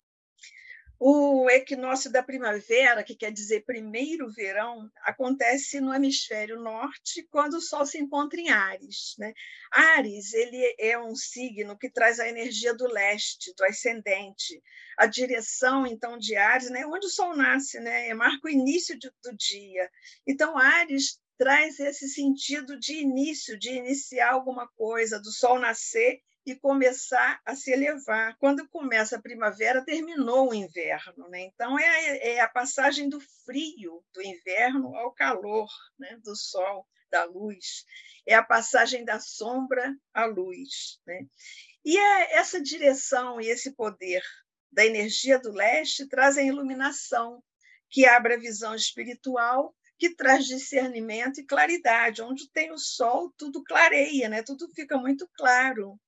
O 0.98 1.50
equinócio 1.50 2.10
da 2.10 2.22
primavera, 2.22 3.04
que 3.04 3.14
quer 3.14 3.30
dizer 3.30 3.66
primeiro 3.66 4.32
verão, 4.32 4.90
acontece 5.02 5.78
no 5.78 5.92
hemisfério 5.92 6.58
norte, 6.58 7.26
quando 7.30 7.54
o 7.54 7.60
Sol 7.60 7.84
se 7.84 7.98
encontra 7.98 8.40
em 8.40 8.48
Ares. 8.48 9.14
Né? 9.18 9.34
Ares 9.70 10.32
ele 10.32 10.74
é 10.78 10.98
um 10.98 11.14
signo 11.14 11.76
que 11.76 11.90
traz 11.90 12.18
a 12.18 12.26
energia 12.26 12.72
do 12.74 12.86
leste, 12.86 13.52
do 13.54 13.64
ascendente. 13.64 14.62
A 14.96 15.04
direção, 15.04 15.86
então, 15.86 16.16
de 16.16 16.34
Ares, 16.34 16.70
né? 16.70 16.86
onde 16.86 17.06
o 17.06 17.10
Sol 17.10 17.36
nasce, 17.36 17.78
né? 17.78 18.14
marca 18.14 18.48
o 18.48 18.50
início 18.50 18.98
do 18.98 19.36
dia. 19.36 19.90
Então, 20.26 20.56
Ares 20.56 21.20
traz 21.36 21.78
esse 21.78 22.08
sentido 22.08 22.78
de 22.80 22.94
início, 22.94 23.58
de 23.58 23.70
iniciar 23.70 24.32
alguma 24.32 24.66
coisa, 24.68 25.20
do 25.20 25.30
Sol 25.30 25.58
nascer 25.58 26.22
e 26.46 26.54
começar 26.54 27.40
a 27.44 27.56
se 27.56 27.72
elevar. 27.72 28.36
Quando 28.38 28.68
começa 28.68 29.16
a 29.16 29.20
primavera, 29.20 29.84
terminou 29.84 30.50
o 30.50 30.54
inverno. 30.54 31.28
Né? 31.28 31.42
Então, 31.42 31.76
é, 31.78 32.34
é 32.34 32.40
a 32.40 32.48
passagem 32.48 33.08
do 33.08 33.20
frio 33.44 34.02
do 34.14 34.22
inverno 34.22 34.94
ao 34.94 35.12
calor 35.12 35.68
né? 35.98 36.16
do 36.22 36.36
sol, 36.36 36.86
da 37.10 37.24
luz. 37.24 37.84
É 38.24 38.34
a 38.34 38.42
passagem 38.44 39.04
da 39.04 39.18
sombra 39.18 39.92
à 40.14 40.24
luz. 40.24 41.00
Né? 41.04 41.26
E 41.84 41.98
é 41.98 42.36
essa 42.36 42.62
direção 42.62 43.40
e 43.40 43.48
esse 43.48 43.72
poder 43.72 44.22
da 44.70 44.86
energia 44.86 45.38
do 45.38 45.50
leste 45.50 46.06
trazem 46.06 46.48
iluminação, 46.48 47.42
que 47.90 48.06
abre 48.06 48.34
a 48.34 48.38
visão 48.38 48.74
espiritual 48.74 49.74
que 49.98 50.14
traz 50.14 50.44
discernimento 50.44 51.40
e 51.40 51.46
claridade. 51.46 52.22
Onde 52.22 52.50
tem 52.50 52.70
o 52.70 52.78
sol, 52.78 53.32
tudo 53.36 53.64
clareia, 53.64 54.28
né? 54.28 54.42
tudo 54.42 54.68
fica 54.74 54.98
muito 54.98 55.28
claro. 55.34 55.98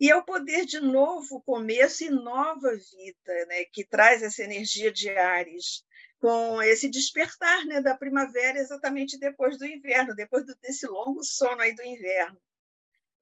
E 0.00 0.10
é 0.10 0.16
o 0.16 0.24
poder 0.24 0.64
de 0.66 0.80
novo 0.80 1.40
começo 1.42 2.04
e 2.04 2.10
nova 2.10 2.70
vida, 2.74 3.46
né, 3.46 3.64
que 3.72 3.84
traz 3.84 4.22
essa 4.22 4.42
energia 4.42 4.92
de 4.92 5.08
Ares, 5.10 5.84
com 6.18 6.60
esse 6.62 6.88
despertar 6.88 7.64
né, 7.66 7.80
da 7.80 7.96
primavera 7.96 8.58
exatamente 8.58 9.18
depois 9.18 9.58
do 9.58 9.66
inverno, 9.66 10.14
depois 10.14 10.44
desse 10.60 10.86
longo 10.86 11.22
sono 11.22 11.60
aí 11.60 11.74
do 11.74 11.82
inverno. 11.82 12.40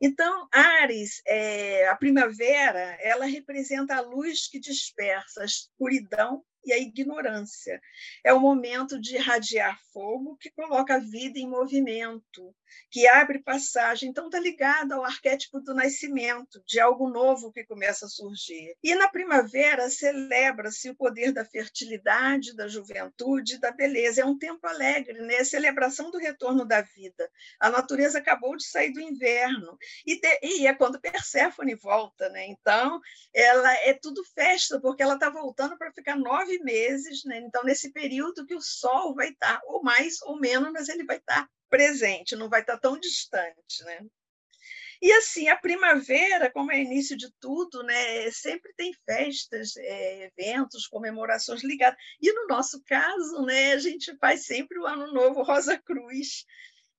Então, 0.00 0.49
Ares, 0.50 1.23
é, 1.26 1.87
a 1.87 1.97
primavera, 1.97 2.97
ela 3.00 3.25
representa 3.25 3.97
a 3.97 4.00
luz 4.00 4.49
que 4.49 4.59
dispersa 4.59 5.43
a 5.43 5.45
escuridão 5.45 6.45
e 6.64 6.73
a 6.73 6.78
ignorância. 6.78 7.81
É 8.25 8.33
o 8.33 8.40
momento 8.40 9.00
de 9.00 9.16
irradiar 9.16 9.78
fogo 9.92 10.37
que 10.37 10.50
coloca 10.50 10.95
a 10.95 10.99
vida 10.99 11.38
em 11.38 11.49
movimento, 11.49 12.54
que 12.90 13.07
abre 13.07 13.38
passagem. 13.40 14.09
Então, 14.09 14.26
está 14.26 14.38
ligado 14.38 14.92
ao 14.92 15.04
arquétipo 15.04 15.61
do 15.61 15.75
nascimento, 15.75 16.62
de 16.66 16.81
algo 16.81 17.09
novo 17.09 17.52
que 17.52 17.64
começa 17.64 18.07
a 18.07 18.09
surgir. 18.09 18.75
E 18.83 18.95
na 18.95 19.09
primavera 19.09 19.88
celebra-se 19.90 20.90
o 20.90 20.97
poder 20.97 21.33
da 21.33 21.45
fertilidade, 21.45 22.57
da 22.57 22.69
juventude, 22.69 23.59
da 23.59 23.71
beleza. 23.71 24.23
É 24.23 24.25
um 24.25 24.38
tempo 24.38 24.66
alegre, 24.66 25.21
né? 25.21 25.38
A 25.38 25.45
celebração 25.45 26.11
do 26.11 26.19
retorno 26.19 26.64
da 26.64 26.81
vida. 26.83 27.31
A 27.61 27.71
natureza 27.71 28.19
acabou 28.19 28.57
de 28.57 28.66
sair 28.66 28.92
do 28.92 29.00
inverno. 29.00 29.76
E, 30.07 30.19
te... 30.19 30.40
e 30.42 30.66
é 30.66 30.75
quando 30.75 31.00
Perséfone 31.00 31.75
volta, 31.75 32.28
né? 32.31 32.47
Então, 32.47 33.00
ela 33.35 33.73
é 33.87 33.95
tudo 33.95 34.25
festa, 34.35 34.81
porque 34.81 35.02
ela 35.02 35.14
está 35.14 35.31
voltando 35.31 35.76
para 35.76 35.92
ficar 35.92 36.16
nove 36.16 36.51
meses, 36.61 37.25
né? 37.25 37.38
Então, 37.38 37.62
nesse 37.64 37.92
período 37.92 38.47
que 38.47 38.54
o 38.54 38.61
Sol 38.61 39.14
vai 39.14 39.30
estar, 39.30 39.61
ou 39.66 39.82
mais 39.82 40.21
ou 40.23 40.38
menos, 40.38 40.73
mas 40.73 40.88
ele 40.88 41.04
vai 41.04 41.18
estar 41.18 41.49
presente, 41.68 42.37
não 42.37 42.49
vai 42.49 42.61
estar 42.61 42.78
tão 42.78 42.99
distante, 42.99 43.85
né? 43.85 44.00
E 45.00 45.11
assim, 45.14 45.49
a 45.49 45.56
primavera, 45.56 46.49
como 46.49 46.71
é 46.71 46.80
início 46.80 47.16
de 47.16 47.28
tudo, 47.40 47.82
né, 47.82 48.30
sempre 48.30 48.73
tem 48.76 48.94
festas, 49.04 49.76
é, 49.76 50.30
eventos, 50.37 50.87
comemorações 50.87 51.64
ligadas. 51.64 51.99
E 52.21 52.32
no 52.32 52.47
nosso 52.47 52.80
caso, 52.85 53.44
né, 53.44 53.73
a 53.73 53.78
gente 53.78 54.16
faz 54.18 54.47
sempre 54.47 54.78
o 54.78 54.87
Ano 54.87 55.12
Novo 55.12 55.42
Rosa 55.42 55.76
Cruz, 55.76 56.44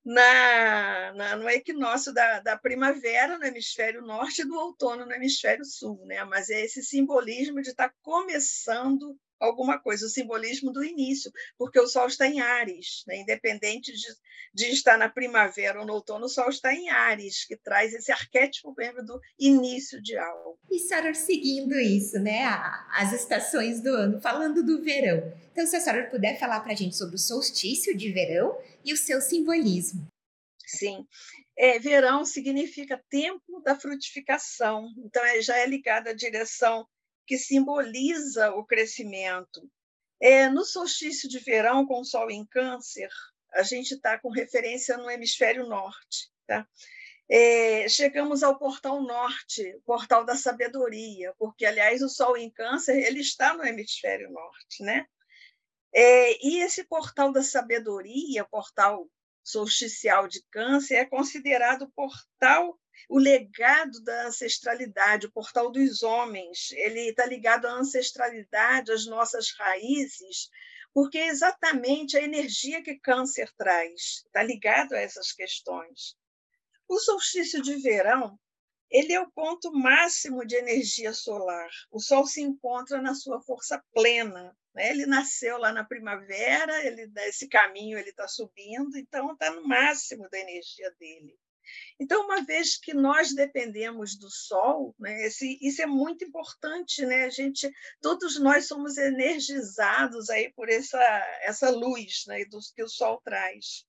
na, 0.05 1.13
na, 1.13 1.36
no 1.38 1.50
equinócio 1.50 2.13
da, 2.13 2.41
da 2.41 2.57
primavera 2.57 3.38
no 3.38 3.45
hemisfério 3.45 4.01
norte 4.01 4.41
e 4.41 4.45
do 4.45 4.55
outono 4.55 5.05
no 5.05 5.13
hemisfério 5.13 5.63
sul. 5.63 6.05
Né? 6.05 6.24
Mas 6.25 6.50
é 6.50 6.62
esse 6.62 6.83
simbolismo 6.83 7.62
de 7.62 7.69
estar 7.69 7.93
começando 8.01 9.17
alguma 9.43 9.79
coisa, 9.79 10.05
o 10.05 10.09
simbolismo 10.09 10.71
do 10.71 10.83
início, 10.83 11.31
porque 11.57 11.79
o 11.79 11.88
Sol 11.88 12.07
está 12.07 12.27
em 12.27 12.39
Ares, 12.39 13.03
né? 13.07 13.17
independente 13.17 13.91
de, 13.91 14.07
de 14.53 14.65
estar 14.71 14.97
na 14.97 15.09
primavera 15.09 15.79
ou 15.79 15.85
no 15.85 15.93
outono, 15.93 16.25
o 16.25 16.29
Sol 16.29 16.50
está 16.50 16.73
em 16.73 16.89
Ares, 16.89 17.45
que 17.45 17.57
traz 17.57 17.93
esse 17.93 18.12
arquétipo 18.12 18.73
mesmo 18.77 19.03
do 19.03 19.19
início 19.38 20.01
de 20.01 20.17
algo. 20.17 20.57
E 20.71 20.79
Sarah, 20.79 21.13
seguindo 21.13 21.79
isso, 21.79 22.19
né, 22.19 22.45
as 22.91 23.13
estações 23.13 23.81
do 23.81 23.89
ano, 23.89 24.21
falando 24.21 24.63
do 24.63 24.81
verão. 24.81 25.33
Então, 25.51 25.67
se 25.67 25.75
a 25.75 25.79
senhora 25.79 26.09
puder 26.09 26.39
falar 26.39 26.62
para 26.62 26.73
a 26.73 26.75
gente 26.75 26.95
sobre 26.95 27.15
o 27.15 27.19
solstício 27.19 27.95
de 27.95 28.12
verão 28.12 28.57
e 28.83 28.93
o 28.93 28.97
seu 28.97 29.21
simbolismo. 29.21 30.07
Sim, 30.65 31.05
é, 31.57 31.77
verão 31.77 32.25
significa 32.25 33.03
tempo 33.09 33.62
da 33.63 33.75
frutificação, 33.75 34.89
então 35.05 35.23
é, 35.23 35.41
já 35.41 35.57
é 35.57 35.67
ligado 35.67 36.07
à 36.07 36.13
direção 36.13 36.88
que 37.25 37.38
simboliza 37.38 38.51
o 38.51 38.65
crescimento. 38.65 39.70
É, 40.22 40.50
no 40.50 40.63
solstício 40.63 41.27
de 41.27 41.39
verão, 41.39 41.86
com 41.86 42.00
o 42.00 42.06
Sol 42.06 42.30
em 42.32 42.46
Câncer, 42.46 43.10
a 43.53 43.63
gente 43.63 43.96
está 43.96 44.18
com 44.18 44.30
referência 44.30 44.98
no 44.98 45.10
hemisfério 45.10 45.68
norte. 45.68 46.32
Tá? 46.48 46.68
É, 47.30 47.88
chegamos 47.88 48.44
ao 48.44 48.58
portal 48.58 49.01
norte, 49.01 49.80
portal 49.86 50.25
da 50.25 50.36
sabedoria, 50.36 51.34
porque, 51.38 51.65
aliás, 51.65 52.01
o 52.01 52.10
Sol 52.10 52.38
em 52.38 52.50
Câncer 52.50 52.98
ele 52.98 53.20
está 53.20 53.53
no 53.53 53.65
hemisfério 53.65 54.30
norte. 54.32 54.84
Né? 54.84 55.06
É, 55.94 56.46
e 56.46 56.60
esse 56.62 56.84
portal 56.86 57.32
da 57.32 57.44
sabedoria, 57.44 58.46
portal 58.46 59.08
solsticial 59.44 60.27
de 60.27 60.42
Câncer, 60.50 60.96
é 60.96 61.06
considerado 61.06 61.92
portal 61.96 62.80
o 63.09 63.19
legado 63.19 64.01
da 64.03 64.27
ancestralidade, 64.27 65.27
o 65.27 65.31
portal 65.31 65.71
dos 65.71 66.03
homens, 66.03 66.71
ele 66.71 67.09
está 67.09 67.25
ligado 67.25 67.65
à 67.65 67.71
ancestralidade, 67.71 68.91
às 68.91 69.06
nossas 69.06 69.51
raízes, 69.58 70.49
porque 70.93 71.17
é 71.17 71.27
exatamente 71.27 72.17
a 72.17 72.21
energia 72.21 72.84
que 72.84 72.99
câncer 72.99 73.51
traz 73.58 74.23
está 74.25 74.43
ligado 74.43 74.93
a 74.93 74.99
essas 74.99 75.32
questões. 75.32 76.15
O 76.88 76.99
solstício 76.99 77.62
de 77.62 77.75
verão 77.75 78.39
ele 78.93 79.12
é 79.12 79.19
o 79.19 79.32
ponto 79.32 79.73
máximo 79.73 80.45
de 80.45 80.56
energia 80.56 81.13
solar. 81.13 81.69
O 81.89 81.99
Sol 81.99 82.27
se 82.27 82.41
encontra 82.41 83.01
na 83.01 83.15
sua 83.15 83.41
força 83.41 83.84
plena. 83.91 84.56
Né? 84.71 84.91
Ele 84.91 85.08
nasceu 85.08 85.58
lá 85.58 85.73
na 85.73 85.84
primavera, 85.84 86.86
ele 86.86 87.12
esse 87.21 87.47
caminho 87.47 87.97
ele 87.97 88.12
está 88.12 88.27
subindo, 88.27 88.95
então 88.95 89.34
está 89.34 89.49
no 89.49 89.67
máximo 89.67 90.29
da 90.29 90.38
energia 90.38 90.91
dele. 90.99 91.36
Então, 91.99 92.26
uma 92.26 92.43
vez 92.43 92.78
que 92.78 92.93
nós 92.93 93.34
dependemos 93.34 94.17
do 94.17 94.30
Sol, 94.30 94.95
né, 94.99 95.26
esse, 95.26 95.58
isso 95.62 95.82
é 95.82 95.86
muito 95.86 96.23
importante, 96.26 97.06
né? 97.06 97.26
A 97.26 97.30
gente, 97.30 97.71
todos 98.02 98.39
nós 98.39 98.67
somos 98.67 98.97
energizados 98.97 100.30
aí 100.30 100.52
por 100.54 100.69
essa, 100.69 101.02
essa 101.41 101.69
luz 101.69 102.23
né, 102.28 102.45
do, 102.45 102.60
que 102.76 102.84
o 102.84 102.89
Sol 102.89 103.21
traz. 103.23 103.86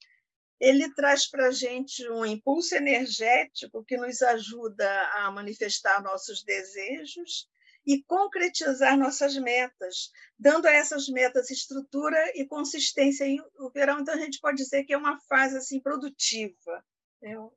Ele 0.61 0.93
traz 0.95 1.29
para 1.29 1.49
a 1.49 1.51
gente 1.51 2.09
um 2.11 2.25
impulso 2.25 2.75
energético 2.75 3.85
que 3.85 3.97
nos 3.97 4.23
ajuda 4.23 4.89
a 5.15 5.31
manifestar 5.31 6.03
nossos 6.03 6.43
desejos 6.45 7.49
e 7.87 8.03
concretizar 8.05 8.97
nossas 8.97 9.37
metas, 9.37 10.11
dando 10.39 10.67
a 10.67 10.73
essas 10.73 11.09
metas 11.09 11.51
estrutura 11.51 12.19
e 12.35 12.47
consistência. 12.47 13.27
E 13.27 13.39
o 13.59 13.71
verão, 13.71 14.01
então, 14.01 14.15
a 14.15 14.19
gente 14.19 14.41
pode 14.41 14.57
dizer 14.57 14.85
que 14.85 14.95
é 14.95 14.97
uma 14.97 15.21
fase 15.29 15.57
assim 15.57 15.81
produtiva? 15.81 16.85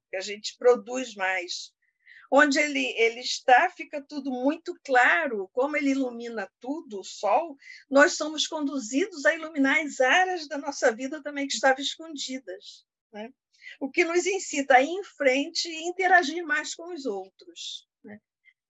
Que 0.10 0.17
a 0.17 0.21
gente 0.21 0.56
produz 0.58 1.15
mais. 1.15 1.73
Onde 2.30 2.60
ele, 2.60 2.86
ele 2.97 3.21
está, 3.21 3.69
fica 3.69 4.01
tudo 4.01 4.30
muito 4.30 4.77
claro, 4.84 5.49
como 5.53 5.77
ele 5.77 5.91
ilumina 5.91 6.51
tudo, 6.60 6.99
o 6.99 7.03
sol, 7.03 7.56
nós 7.89 8.17
somos 8.17 8.45
conduzidos 8.45 9.25
a 9.25 9.34
iluminar 9.34 9.80
as 9.80 10.01
áreas 10.01 10.47
da 10.47 10.58
nossa 10.58 10.91
vida 10.91 11.23
também 11.23 11.47
que 11.47 11.53
estavam 11.53 11.82
escondidas. 11.82 12.86
Né? 13.13 13.32
O 13.80 13.89
que 13.89 14.03
nos 14.03 14.25
incita 14.25 14.75
a 14.75 14.82
ir 14.82 14.89
em 14.89 15.03
frente 15.03 15.69
e 15.69 15.88
interagir 15.88 16.45
mais 16.45 16.75
com 16.75 16.93
os 16.93 17.06
outros. 17.06 17.88
Né? 18.03 18.19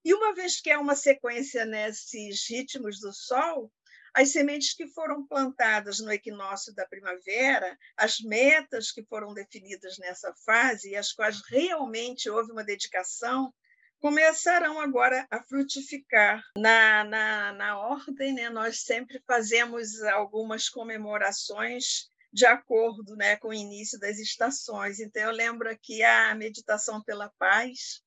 E 0.05 0.13
uma 0.13 0.35
vez 0.35 0.61
que 0.61 0.69
é 0.69 0.77
uma 0.77 0.95
sequência 0.95 1.65
nesses 1.65 2.47
ritmos 2.47 2.99
do 2.99 3.11
sol, 3.11 3.71
as 4.17 4.31
sementes 4.31 4.73
que 4.73 4.87
foram 4.87 5.27
plantadas 5.27 5.99
no 5.99 6.11
equinócio 6.11 6.73
da 6.73 6.87
primavera, 6.87 7.77
as 7.95 8.19
metas 8.19 8.91
que 8.91 9.03
foram 9.03 9.31
definidas 9.31 9.99
nessa 9.99 10.33
fase 10.43 10.89
e 10.89 10.95
as 10.95 11.13
quais 11.13 11.39
realmente 11.47 12.27
houve 12.27 12.51
uma 12.51 12.63
dedicação, 12.63 13.53
começarão 13.99 14.79
agora 14.81 15.27
a 15.29 15.43
frutificar. 15.43 16.41
Na, 16.57 17.03
na, 17.03 17.53
na 17.53 17.77
ordem, 17.77 18.33
né, 18.33 18.49
nós 18.49 18.81
sempre 18.81 19.21
fazemos 19.27 20.01
algumas 20.01 20.67
comemorações 20.67 22.09
de 22.33 22.47
acordo 22.47 23.15
né, 23.15 23.35
com 23.35 23.49
o 23.49 23.53
início 23.53 23.99
das 23.99 24.17
estações. 24.17 24.99
Então, 24.99 25.21
eu 25.21 25.31
lembro 25.31 25.69
aqui 25.69 26.01
a 26.01 26.33
meditação 26.33 27.03
pela 27.03 27.31
paz 27.37 28.01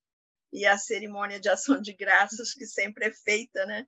e 0.51 0.65
a 0.65 0.77
cerimônia 0.77 1.39
de 1.39 1.47
ação 1.47 1.81
de 1.81 1.93
graças, 1.93 2.53
que 2.53 2.65
sempre 2.65 3.05
é 3.05 3.13
feita 3.13 3.65
né, 3.65 3.87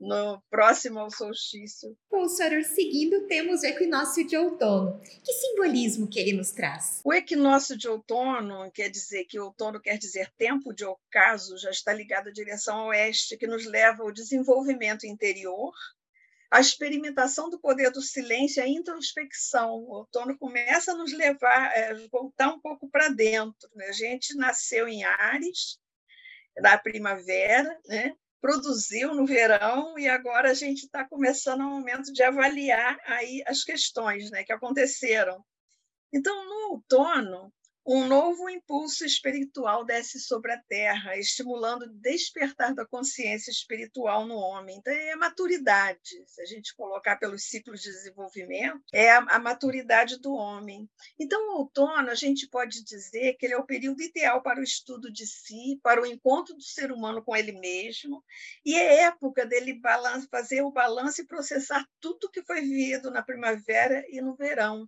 no 0.00 0.40
próximo 0.48 1.00
ao 1.00 1.10
solstício. 1.10 1.96
Bom, 2.10 2.28
senhora, 2.28 2.62
seguindo, 2.62 3.26
temos 3.26 3.62
o 3.62 3.66
equinócio 3.66 4.26
de 4.26 4.36
outono. 4.36 5.00
Que 5.24 5.32
simbolismo 5.32 6.08
que 6.08 6.20
ele 6.20 6.34
nos 6.34 6.52
traz? 6.52 7.00
O 7.04 7.12
equinócio 7.12 7.76
de 7.76 7.88
outono 7.88 8.70
quer 8.70 8.88
dizer 8.88 9.24
que 9.24 9.40
outono 9.40 9.80
quer 9.80 9.98
dizer 9.98 10.30
tempo 10.36 10.72
de 10.72 10.84
ocaso, 10.84 11.58
já 11.58 11.70
está 11.70 11.92
ligado 11.92 12.28
à 12.28 12.32
direção 12.32 12.86
oeste, 12.86 13.36
que 13.36 13.46
nos 13.46 13.64
leva 13.64 14.02
ao 14.02 14.12
desenvolvimento 14.12 15.04
interior, 15.04 15.74
à 16.50 16.60
experimentação 16.60 17.50
do 17.50 17.58
poder 17.58 17.90
do 17.90 18.00
silêncio 18.00 18.62
à 18.62 18.68
introspecção. 18.68 19.74
O 19.74 19.90
outono 19.90 20.38
começa 20.38 20.92
a 20.92 20.96
nos 20.96 21.12
levar, 21.12 21.70
a 21.70 21.76
é, 21.76 21.94
voltar 22.10 22.48
um 22.48 22.60
pouco 22.60 22.88
para 22.88 23.08
dentro. 23.08 23.68
Né? 23.74 23.86
A 23.86 23.92
gente 23.92 24.34
nasceu 24.36 24.86
em 24.86 25.02
Ares, 25.02 25.78
na 26.56 26.78
primavera, 26.78 27.78
né? 27.86 28.14
Produziu 28.40 29.14
no 29.14 29.26
verão 29.26 29.98
e 29.98 30.08
agora 30.08 30.50
a 30.50 30.54
gente 30.54 30.84
está 30.84 31.04
começando 31.04 31.60
o 31.60 31.70
momento 31.70 32.12
de 32.12 32.22
avaliar 32.22 32.98
aí 33.04 33.42
as 33.46 33.64
questões 33.64 34.30
né, 34.30 34.44
que 34.44 34.52
aconteceram. 34.52 35.44
Então, 36.12 36.44
no 36.44 36.72
outono, 36.72 37.52
um 37.90 38.06
novo 38.06 38.50
impulso 38.50 39.02
espiritual 39.02 39.82
desce 39.82 40.20
sobre 40.20 40.52
a 40.52 40.60
Terra, 40.68 41.16
estimulando 41.16 41.84
o 41.84 41.88
despertar 41.88 42.74
da 42.74 42.84
consciência 42.84 43.50
espiritual 43.50 44.26
no 44.26 44.34
homem. 44.34 44.76
Então, 44.76 44.92
é 44.92 45.12
a 45.12 45.16
maturidade, 45.16 46.22
se 46.26 46.42
a 46.42 46.44
gente 46.44 46.76
colocar 46.76 47.16
pelos 47.16 47.44
ciclos 47.44 47.80
de 47.80 47.90
desenvolvimento, 47.90 48.82
é 48.92 49.10
a, 49.10 49.20
a 49.20 49.38
maturidade 49.38 50.20
do 50.20 50.34
homem. 50.34 50.86
Então, 51.18 51.40
o 51.48 51.60
outono, 51.60 52.10
a 52.10 52.14
gente 52.14 52.46
pode 52.46 52.84
dizer 52.84 53.38
que 53.38 53.46
ele 53.46 53.54
é 53.54 53.58
o 53.58 53.64
período 53.64 54.02
ideal 54.02 54.42
para 54.42 54.60
o 54.60 54.64
estudo 54.64 55.10
de 55.10 55.26
si, 55.26 55.80
para 55.82 56.02
o 56.02 56.06
encontro 56.06 56.54
do 56.54 56.62
ser 56.62 56.92
humano 56.92 57.24
com 57.24 57.34
ele 57.34 57.52
mesmo, 57.52 58.22
e 58.66 58.74
é 58.74 59.04
época 59.04 59.46
dele 59.46 59.80
fazer 60.30 60.60
o 60.60 60.70
balanço 60.70 61.22
e 61.22 61.26
processar 61.26 61.88
tudo 61.98 62.30
que 62.30 62.42
foi 62.42 62.60
vivido 62.60 63.10
na 63.10 63.22
primavera 63.22 64.04
e 64.10 64.20
no 64.20 64.36
verão. 64.36 64.86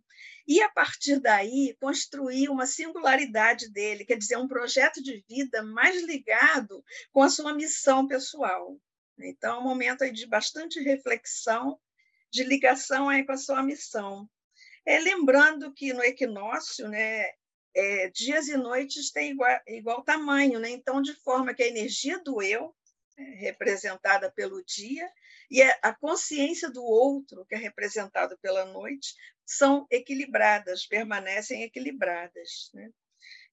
E, 0.50 0.60
a 0.62 0.68
partir 0.68 1.20
daí, 1.20 1.76
construir 1.80 2.48
uma 2.48 2.66
singularidade 2.66 3.70
dele, 3.70 4.04
quer 4.04 4.18
dizer, 4.18 4.36
um 4.36 4.48
projeto 4.48 5.00
de 5.00 5.24
vida 5.28 5.62
mais 5.62 6.02
ligado 6.02 6.84
com 7.12 7.22
a 7.22 7.28
sua 7.28 7.54
missão 7.54 8.08
pessoal. 8.08 8.76
Então, 9.16 9.58
é 9.58 9.60
um 9.60 9.62
momento 9.62 10.10
de 10.10 10.26
bastante 10.26 10.80
reflexão, 10.80 11.78
de 12.32 12.42
ligação 12.42 13.08
aí 13.08 13.24
com 13.24 13.30
a 13.30 13.36
sua 13.36 13.62
missão. 13.62 14.28
É, 14.84 14.98
lembrando 14.98 15.72
que 15.72 15.92
no 15.92 16.02
equinócio, 16.02 16.88
né, 16.88 17.26
é, 17.72 18.10
dias 18.10 18.48
e 18.48 18.56
noites 18.56 19.12
têm 19.12 19.30
igual, 19.30 19.60
igual 19.68 20.02
tamanho, 20.02 20.58
né? 20.58 20.68
então, 20.70 21.00
de 21.00 21.14
forma 21.14 21.54
que 21.54 21.62
a 21.62 21.68
energia 21.68 22.18
do 22.24 22.42
eu, 22.42 22.74
é, 23.16 23.22
representada 23.36 24.28
pelo 24.32 24.64
dia, 24.64 25.08
e 25.50 25.62
a 25.62 25.94
consciência 25.94 26.70
do 26.70 26.84
outro, 26.84 27.44
que 27.46 27.54
é 27.54 27.58
representado 27.58 28.38
pela 28.38 28.64
noite, 28.64 29.14
são 29.44 29.86
equilibradas, 29.90 30.86
permanecem 30.86 31.62
equilibradas. 31.62 32.70
Né? 32.72 32.90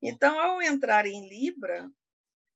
Então, 0.01 0.39
ao 0.39 0.61
entrar 0.61 1.07
em 1.07 1.27
Libra, 1.27 1.89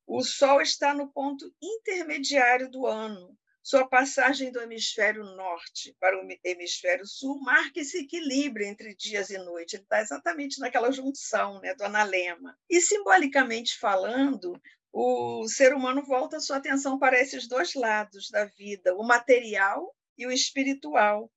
o 0.06 0.22
Sol 0.24 0.62
está 0.62 0.94
no 0.94 1.12
ponto 1.12 1.52
intermediário 1.62 2.70
do 2.70 2.86
ano, 2.86 3.36
sua 3.64 3.88
passagem 3.88 4.52
do 4.52 4.60
hemisfério 4.60 5.24
norte 5.24 5.96
para 6.00 6.18
o 6.20 6.28
hemisfério 6.44 7.06
sul 7.06 7.40
marca 7.42 7.80
esse 7.80 8.00
equilíbrio 8.00 8.66
entre 8.66 8.96
dias 8.96 9.30
e 9.30 9.38
noite. 9.38 9.76
Ele 9.76 9.84
está 9.84 10.02
exatamente 10.02 10.60
naquela 10.60 10.92
junção 10.92 11.62
né, 11.62 11.76
do 11.76 11.84
analema. 11.84 12.58
E, 12.68 12.82
simbolicamente 12.82 13.78
falando, 13.78 14.60
o 14.94 15.48
ser 15.48 15.74
humano 15.74 16.04
volta 16.04 16.40
sua 16.40 16.58
atenção 16.58 17.00
para 17.00 17.20
esses 17.20 17.48
dois 17.48 17.74
lados 17.76 18.30
da 18.30 18.46
vida, 18.46 18.96
o 18.96 19.04
material 19.04 19.96
e 20.18 20.26
o 20.28 20.32
espiritual, 20.32 21.32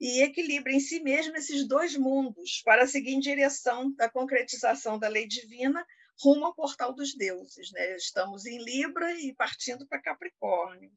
e 0.00 0.22
equilibra 0.22 0.72
em 0.72 0.80
si 0.80 1.00
mesmo 1.00 1.36
esses 1.36 1.66
dois 1.66 1.96
mundos 1.96 2.62
para 2.64 2.86
seguir 2.86 3.12
em 3.12 3.20
direção 3.20 3.92
da 3.94 4.08
concretização 4.08 4.98
da 4.98 5.08
lei 5.08 5.26
divina 5.26 5.84
rumo 6.20 6.46
ao 6.46 6.54
portal 6.54 6.92
dos 6.94 7.14
deuses. 7.16 7.70
Né? 7.72 7.96
Estamos 7.96 8.46
em 8.46 8.62
Libra 8.62 9.12
e 9.20 9.34
partindo 9.34 9.86
para 9.86 10.02
Capricórnio. 10.02 10.90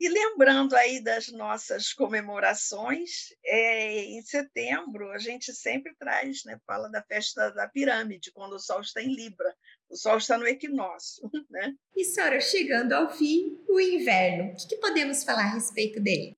E 0.00 0.08
lembrando 0.08 0.76
aí 0.76 1.02
das 1.02 1.28
nossas 1.28 1.92
comemorações, 1.92 3.34
é, 3.44 4.04
em 4.04 4.22
setembro 4.22 5.10
a 5.10 5.18
gente 5.18 5.52
sempre 5.52 5.92
traz, 5.96 6.44
né, 6.44 6.56
fala 6.64 6.88
da 6.88 7.02
festa 7.02 7.50
da 7.50 7.66
pirâmide, 7.66 8.30
quando 8.30 8.52
o 8.52 8.60
Sol 8.60 8.80
está 8.80 9.02
em 9.02 9.12
Libra, 9.12 9.52
o 9.90 9.96
Sol 9.96 10.18
está 10.18 10.38
no 10.38 10.46
equinócio. 10.46 11.28
Né? 11.50 11.74
E, 11.96 12.04
Sora, 12.04 12.40
chegando 12.40 12.92
ao 12.92 13.10
fim, 13.10 13.58
o 13.68 13.80
inverno, 13.80 14.52
o 14.52 14.56
que, 14.56 14.68
que 14.68 14.76
podemos 14.76 15.24
falar 15.24 15.44
a 15.44 15.54
respeito 15.54 15.98
dele? 16.00 16.36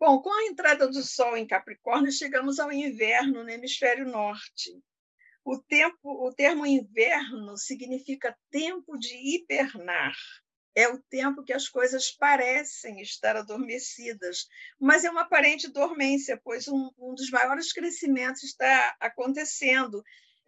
Bom, 0.00 0.22
com 0.22 0.32
a 0.32 0.46
entrada 0.46 0.88
do 0.88 1.02
Sol 1.02 1.36
em 1.36 1.46
Capricórnio, 1.46 2.10
chegamos 2.10 2.58
ao 2.58 2.72
inverno 2.72 3.44
no 3.44 3.50
hemisfério 3.50 4.06
norte. 4.06 4.70
O, 5.44 5.58
tempo, 5.58 5.98
o 6.04 6.32
termo 6.34 6.64
inverno 6.64 7.56
significa 7.56 8.36
tempo 8.50 8.96
de 8.96 9.14
hibernar, 9.14 10.14
é 10.78 10.86
o 10.88 11.02
tempo 11.10 11.42
que 11.42 11.52
as 11.52 11.68
coisas 11.68 12.12
parecem 12.12 13.00
estar 13.00 13.34
adormecidas, 13.34 14.46
mas 14.80 15.04
é 15.04 15.10
uma 15.10 15.22
aparente 15.22 15.66
dormência, 15.66 16.40
pois 16.44 16.68
um, 16.68 16.88
um 16.96 17.14
dos 17.16 17.30
maiores 17.30 17.72
crescimentos 17.72 18.44
está 18.44 18.96
acontecendo. 19.00 20.00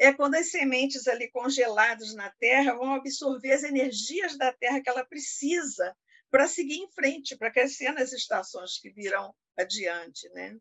É 0.03 0.15
quando 0.15 0.37
as 0.37 0.51
sementes 0.51 1.07
ali 1.07 1.31
congeladas 1.31 2.15
na 2.15 2.31
terra 2.31 2.73
vão 2.73 2.95
absorver 2.95 3.53
as 3.53 3.63
energias 3.63 4.35
da 4.39 4.51
terra 4.51 4.81
que 4.81 4.89
ela 4.89 5.05
precisa 5.05 5.95
para 6.31 6.49
seguir 6.49 6.79
em 6.79 6.91
frente, 6.91 7.37
para 7.37 7.51
crescer 7.51 7.93
nas 7.93 8.11
estações 8.11 8.79
que 8.79 8.89
virão 8.89 9.35
adiante, 9.59 10.27
né? 10.31 10.57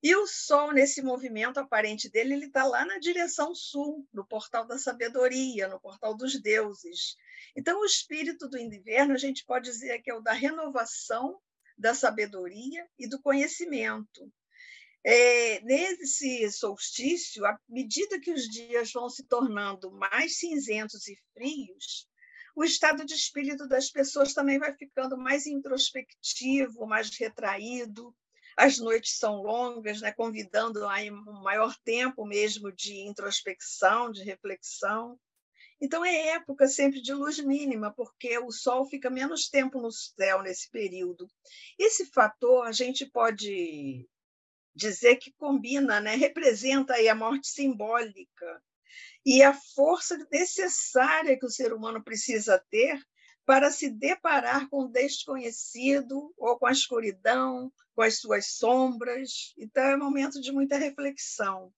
E 0.00 0.14
o 0.14 0.24
Sol, 0.24 0.72
nesse 0.72 1.02
movimento 1.02 1.58
aparente 1.58 2.08
dele, 2.08 2.34
ele 2.34 2.46
está 2.46 2.64
lá 2.64 2.84
na 2.84 2.98
direção 2.98 3.52
sul, 3.56 4.06
no 4.12 4.24
portal 4.24 4.64
da 4.64 4.78
sabedoria, 4.78 5.66
no 5.66 5.80
portal 5.80 6.16
dos 6.16 6.40
deuses. 6.40 7.16
Então, 7.56 7.80
o 7.80 7.84
espírito 7.84 8.48
do 8.48 8.56
inverno, 8.56 9.14
a 9.14 9.18
gente 9.18 9.44
pode 9.44 9.68
dizer 9.68 10.00
que 10.00 10.12
é 10.12 10.14
o 10.14 10.22
da 10.22 10.32
renovação, 10.32 11.40
da 11.76 11.92
sabedoria 11.92 12.88
e 12.96 13.08
do 13.08 13.20
conhecimento. 13.20 14.32
É, 15.02 15.60
nesse 15.62 16.50
solstício, 16.52 17.46
à 17.46 17.58
medida 17.68 18.20
que 18.20 18.32
os 18.32 18.42
dias 18.42 18.92
vão 18.92 19.08
se 19.08 19.26
tornando 19.26 19.90
mais 19.92 20.38
cinzentos 20.38 21.08
e 21.08 21.16
frios, 21.32 22.06
o 22.54 22.64
estado 22.64 23.06
de 23.06 23.14
espírito 23.14 23.66
das 23.66 23.90
pessoas 23.90 24.34
também 24.34 24.58
vai 24.58 24.74
ficando 24.76 25.16
mais 25.16 25.46
introspectivo, 25.46 26.86
mais 26.86 27.08
retraído. 27.16 28.14
As 28.56 28.78
noites 28.78 29.16
são 29.16 29.36
longas, 29.36 30.02
né, 30.02 30.12
convidando 30.12 30.86
a 30.86 30.96
um 30.98 31.42
maior 31.42 31.74
tempo 31.82 32.26
mesmo 32.26 32.70
de 32.70 33.00
introspecção, 33.08 34.10
de 34.10 34.22
reflexão. 34.22 35.18
Então, 35.80 36.04
é 36.04 36.34
época 36.34 36.68
sempre 36.68 37.00
de 37.00 37.14
luz 37.14 37.38
mínima, 37.38 37.90
porque 37.94 38.38
o 38.38 38.50
Sol 38.50 38.84
fica 38.84 39.08
menos 39.08 39.48
tempo 39.48 39.80
no 39.80 39.90
céu 39.90 40.42
nesse 40.42 40.68
período. 40.70 41.26
Esse 41.78 42.04
fator 42.12 42.66
a 42.66 42.72
gente 42.72 43.06
pode 43.06 44.06
dizer 44.74 45.16
que 45.16 45.32
combina, 45.32 46.00
né? 46.00 46.14
representa 46.14 46.94
aí 46.94 47.08
a 47.08 47.14
morte 47.14 47.48
simbólica 47.48 48.62
e 49.24 49.42
a 49.42 49.52
força 49.52 50.16
necessária 50.30 51.38
que 51.38 51.46
o 51.46 51.50
ser 51.50 51.72
humano 51.72 52.02
precisa 52.02 52.58
ter 52.70 53.00
para 53.44 53.70
se 53.70 53.90
deparar 53.90 54.68
com 54.68 54.84
o 54.84 54.88
desconhecido 54.88 56.32
ou 56.36 56.58
com 56.58 56.66
a 56.66 56.72
escuridão, 56.72 57.72
com 57.94 58.02
as 58.02 58.18
suas 58.18 58.46
sombras. 58.46 59.52
Então, 59.58 59.82
é 59.82 59.96
um 59.96 59.98
momento 59.98 60.40
de 60.40 60.52
muita 60.52 60.76
reflexão 60.76 61.72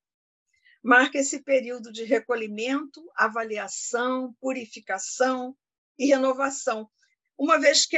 marca 0.82 1.18
esse 1.18 1.40
período 1.40 1.92
de 1.92 2.02
recolhimento, 2.02 3.08
avaliação, 3.14 4.34
purificação 4.40 5.56
e 5.96 6.06
renovação, 6.06 6.90
uma 7.38 7.58
vez 7.58 7.86
que 7.86 7.96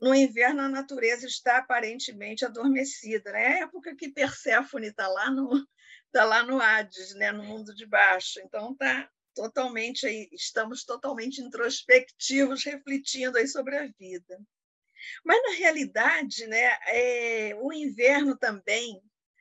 no 0.00 0.14
inverno 0.14 0.62
a 0.62 0.68
natureza 0.68 1.26
está 1.26 1.58
aparentemente 1.58 2.44
adormecida. 2.44 3.32
Né? 3.32 3.42
É 3.42 3.46
a 3.46 3.58
época 3.64 3.96
que 3.96 4.12
Perséfone 4.12 4.88
está 4.88 5.08
lá 5.08 5.30
no 5.30 5.66
tá 6.12 6.24
lá 6.24 6.42
no 6.42 6.60
Hades, 6.60 7.14
né? 7.14 7.32
no 7.32 7.44
mundo 7.44 7.74
de 7.74 7.86
baixo. 7.86 8.40
Então 8.40 8.74
tá 8.74 9.10
totalmente 9.34 10.06
aí, 10.06 10.28
estamos 10.32 10.84
totalmente 10.84 11.42
introspectivos, 11.42 12.64
refletindo 12.64 13.36
aí 13.36 13.46
sobre 13.46 13.76
a 13.76 13.86
vida. 13.98 14.40
Mas 15.24 15.40
na 15.42 15.58
realidade, 15.58 16.46
né, 16.46 16.76
é, 16.88 17.54
o 17.60 17.72
inverno 17.72 18.36
também 18.36 19.00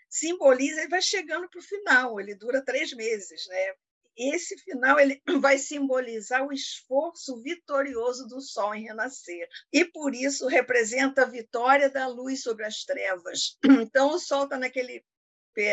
simboliza 0.10 0.84
e 0.84 0.88
vai 0.88 1.02
chegando 1.02 1.50
para 1.50 1.60
o 1.60 1.64
final, 1.64 2.20
ele 2.20 2.36
dura 2.36 2.64
três 2.64 2.94
meses. 2.94 3.48
Né? 3.48 3.74
Esse 4.18 4.58
final 4.60 5.00
ele 5.00 5.22
vai 5.42 5.58
simbolizar 5.58 6.46
o 6.46 6.54
esforço 6.54 7.42
vitorioso 7.42 8.28
do 8.28 8.42
sol 8.42 8.74
em 8.74 8.84
renascer. 8.84 9.48
E 9.72 9.86
por 9.86 10.14
isso 10.14 10.48
representa 10.48 11.24
a 11.24 11.30
vitória 11.30 11.90
da 11.90 12.08
luz 12.08 12.42
sobre 12.42 12.66
as 12.66 12.84
trevas. 12.84 13.58
Então 13.86 14.12
o 14.12 14.20
sol 14.20 14.44
está 14.44 14.58
naquele 14.58 15.04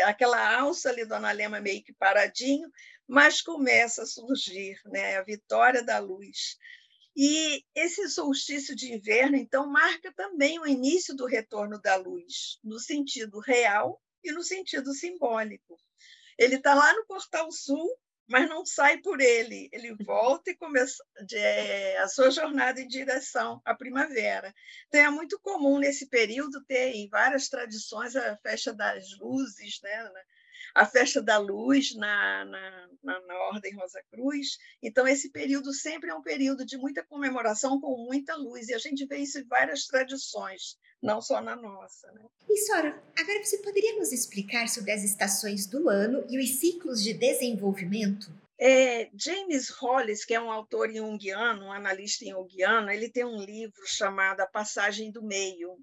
aquela 0.05 0.61
alça 0.61 0.91
ali 0.91 1.05
do 1.05 1.15
analema 1.15 1.61
meio 1.61 1.83
que 1.83 1.93
paradinho, 1.93 2.71
mas 3.07 3.43
começa 3.43 4.03
a 4.03 4.07
surgir 4.07 4.81
né, 4.87 5.17
a 5.17 5.23
vitória 5.23 5.83
da 5.83 5.99
luz. 5.99 6.57
E 7.15 7.63
esse 7.75 8.09
solstício 8.09 8.75
de 8.75 8.93
inverno, 8.93 9.37
então, 9.37 9.67
marca 9.67 10.13
também 10.15 10.59
o 10.59 10.67
início 10.67 11.15
do 11.15 11.27
retorno 11.27 11.81
da 11.81 11.97
luz, 11.97 12.59
no 12.65 12.79
sentido 12.79 13.39
real 13.39 14.01
e 14.25 14.33
no 14.33 14.43
sentido 14.43 14.95
simbólico. 14.95 15.77
Ele 16.39 16.57
está 16.57 16.75
lá 16.75 16.95
no 16.95 17.05
Portal 17.07 17.53
Sul, 17.53 17.87
mas 18.33 18.49
não 18.49 18.65
sai 18.65 18.97
por 18.97 19.21
ele. 19.21 19.69
Ele 19.71 19.95
volta 20.05 20.51
e 20.51 20.57
começa 20.57 21.05
é, 21.35 21.99
a 21.99 22.09
sua 22.09 22.31
jornada 22.31 22.81
em 22.81 22.89
direção 22.89 23.61
à 23.63 23.75
primavera. 23.75 24.55
Então, 24.89 25.01
é 25.03 25.11
muito 25.11 25.39
comum 25.39 25.79
nesse 25.79 26.09
período 26.09 26.65
ter 26.65 26.95
em 26.95 27.11
várias 27.11 27.51
tradições 27.51 28.17
a 28.17 28.35
festa 28.39 28.73
das 28.73 29.19
luzes, 29.19 29.81
né? 29.83 30.11
A 30.75 30.87
festa 30.87 31.23
da 31.23 31.39
luz 31.39 31.95
na, 31.95 32.45
na, 32.45 32.89
na, 33.03 33.21
na 33.21 33.35
Ordem 33.49 33.75
Rosa 33.75 34.03
Cruz. 34.11 34.59
Então, 34.83 35.07
esse 35.07 35.31
período 35.31 35.73
sempre 35.73 36.11
é 36.11 36.15
um 36.15 36.23
período 36.23 36.65
de 36.65 36.77
muita 36.77 37.05
comemoração 37.05 37.81
com 37.81 38.05
muita 38.05 38.35
luz, 38.37 38.69
e 38.69 38.75
a 38.75 38.79
gente 38.79 39.07
vê 39.07 39.19
isso 39.19 39.39
em 39.39 39.47
várias 39.47 39.87
tradições, 39.87 40.77
não 41.03 41.21
só 41.21 41.41
na 41.41 41.57
nossa. 41.57 42.11
Né? 42.13 42.25
E, 42.49 42.57
Sora, 42.67 43.03
agora 43.19 43.45
você 43.45 43.59
poderia 43.59 43.97
nos 43.97 44.13
explicar 44.13 44.69
sobre 44.69 44.93
as 44.93 45.03
estações 45.03 45.67
do 45.67 45.89
ano 45.89 46.25
e 46.29 46.39
os 46.39 46.59
ciclos 46.59 47.03
de 47.03 47.15
desenvolvimento? 47.15 48.33
É, 48.65 49.11
James 49.17 49.71
Hollis, 49.71 50.25
que 50.25 50.35
é 50.35 50.41
um 50.41 50.51
autor 50.51 50.89
junguiano, 50.93 51.65
um 51.65 51.73
analista 51.73 52.25
junguiano, 52.25 52.93
ele 52.93 53.11
tem 53.11 53.25
um 53.25 53.43
livro 53.43 53.83
chamado 53.87 54.41
A 54.41 54.47
Passagem 54.47 55.11
do 55.11 55.21
Meio. 55.21 55.77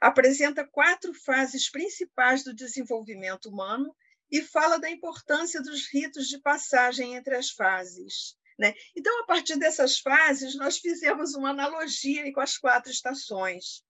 Apresenta 0.00 0.66
quatro 0.66 1.12
fases 1.12 1.70
principais 1.70 2.42
do 2.42 2.54
desenvolvimento 2.54 3.50
humano 3.50 3.94
e 4.30 4.40
fala 4.40 4.78
da 4.78 4.90
importância 4.90 5.60
dos 5.60 5.86
ritos 5.92 6.28
de 6.28 6.38
passagem 6.40 7.16
entre 7.16 7.36
as 7.36 7.50
fases. 7.50 8.36
Né? 8.58 8.74
Então, 8.96 9.22
a 9.22 9.26
partir 9.26 9.56
dessas 9.56 9.98
fases, 9.98 10.54
nós 10.54 10.78
fizemos 10.78 11.34
uma 11.34 11.50
analogia 11.50 12.32
com 12.32 12.40
as 12.40 12.56
quatro 12.56 12.90
estações. 12.90 13.82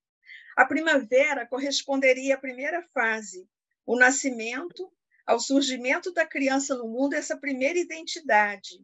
A 0.56 0.64
primavera 0.64 1.46
corresponderia 1.46 2.34
à 2.34 2.38
primeira 2.38 2.82
fase, 2.94 3.48
o 3.86 3.96
nascimento, 3.96 4.92
ao 5.26 5.38
surgimento 5.38 6.12
da 6.12 6.26
criança 6.26 6.76
no 6.76 6.88
mundo 6.88 7.14
essa 7.14 7.36
primeira 7.36 7.78
identidade. 7.78 8.80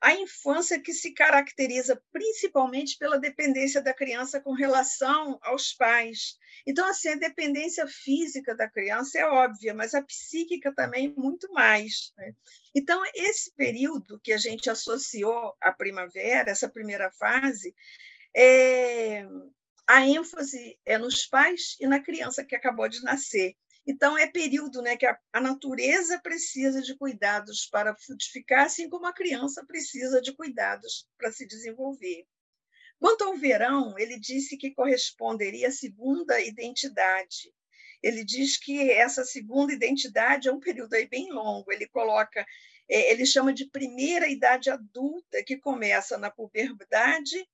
A 0.00 0.14
infância 0.14 0.80
que 0.80 0.94
se 0.94 1.12
caracteriza 1.12 2.02
principalmente 2.10 2.96
pela 2.96 3.18
dependência 3.18 3.82
da 3.82 3.92
criança 3.92 4.40
com 4.40 4.52
relação 4.52 5.38
aos 5.42 5.74
pais. 5.74 6.38
Então, 6.66 6.88
assim, 6.88 7.10
a 7.10 7.16
dependência 7.16 7.86
física 7.86 8.54
da 8.54 8.68
criança 8.68 9.18
é 9.18 9.26
óbvia, 9.26 9.74
mas 9.74 9.94
a 9.94 10.02
psíquica 10.02 10.72
também 10.74 11.12
muito 11.16 11.52
mais. 11.52 12.12
Né? 12.16 12.32
Então, 12.74 13.02
esse 13.14 13.52
período 13.54 14.18
que 14.20 14.32
a 14.32 14.38
gente 14.38 14.70
associou 14.70 15.54
à 15.60 15.70
primavera, 15.70 16.50
essa 16.50 16.68
primeira 16.68 17.10
fase, 17.10 17.74
é... 18.34 19.26
a 19.86 20.06
ênfase 20.06 20.78
é 20.86 20.96
nos 20.96 21.26
pais 21.26 21.76
e 21.78 21.86
na 21.86 22.00
criança 22.00 22.42
que 22.42 22.56
acabou 22.56 22.88
de 22.88 23.02
nascer. 23.02 23.54
Então, 23.90 24.16
é 24.16 24.24
período 24.24 24.80
né, 24.82 24.96
que 24.96 25.04
a, 25.04 25.18
a 25.32 25.40
natureza 25.40 26.20
precisa 26.20 26.80
de 26.80 26.96
cuidados 26.96 27.66
para 27.66 27.96
frutificar, 27.96 28.66
assim 28.66 28.88
como 28.88 29.04
a 29.04 29.12
criança 29.12 29.66
precisa 29.66 30.22
de 30.22 30.32
cuidados 30.32 31.08
para 31.18 31.32
se 31.32 31.44
desenvolver. 31.44 32.24
Quanto 33.00 33.24
ao 33.24 33.36
verão, 33.36 33.98
ele 33.98 34.16
disse 34.16 34.56
que 34.56 34.72
corresponderia 34.72 35.66
à 35.66 35.72
segunda 35.72 36.40
identidade. 36.40 37.52
Ele 38.00 38.24
diz 38.24 38.56
que 38.56 38.92
essa 38.92 39.24
segunda 39.24 39.72
identidade 39.72 40.48
é 40.48 40.52
um 40.52 40.60
período 40.60 40.94
aí 40.94 41.08
bem 41.08 41.32
longo. 41.32 41.72
Ele 41.72 41.88
coloca, 41.88 42.46
é, 42.88 43.10
ele 43.10 43.26
chama 43.26 43.52
de 43.52 43.68
primeira 43.68 44.28
idade 44.28 44.70
adulta, 44.70 45.42
que 45.42 45.56
começa 45.56 46.16
na 46.16 46.30
puberdade, 46.30 47.44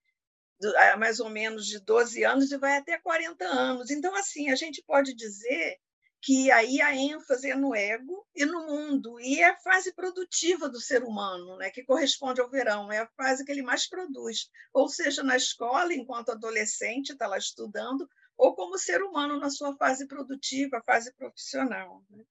mais 0.99 1.19
ou 1.19 1.31
menos 1.31 1.67
de 1.67 1.81
12 1.81 2.25
anos, 2.25 2.53
e 2.53 2.59
vai 2.59 2.77
até 2.77 2.99
40 2.99 3.43
anos. 3.47 3.91
Então, 3.91 4.15
assim, 4.15 4.51
a 4.51 4.55
gente 4.55 4.83
pode 4.87 5.15
dizer 5.15 5.79
que 6.21 6.51
aí 6.51 6.81
a 6.81 6.95
ênfase 6.95 7.51
é 7.51 7.55
no 7.55 7.75
ego 7.75 8.27
e 8.35 8.45
no 8.45 8.67
mundo, 8.67 9.21
e 9.21 9.41
é 9.41 9.51
a 9.51 9.57
fase 9.59 9.93
produtiva 9.95 10.69
do 10.69 10.81
ser 10.81 11.03
humano, 11.05 11.57
né, 11.57 11.71
que 11.71 11.85
corresponde 11.85 12.41
ao 12.41 12.51
verão, 12.51 12.91
é 12.91 12.99
a 12.99 13.11
fase 13.17 13.45
que 13.45 13.53
ele 13.53 13.63
mais 13.63 13.89
produz, 13.89 14.51
ou 14.73 14.89
seja, 14.89 15.23
na 15.23 15.37
escola, 15.37 15.95
enquanto 15.95 16.31
adolescente, 16.31 17.13
está 17.13 17.27
lá 17.27 17.39
estudando, 17.39 18.09
ou 18.37 18.55
como 18.55 18.79
ser 18.79 19.03
humano 19.03 19.39
na 19.39 19.51
sua 19.51 19.77
fase 19.77 20.07
produtiva, 20.07 20.83
fase 20.85 21.13
profissional. 21.15 22.03
Né? 22.11 22.25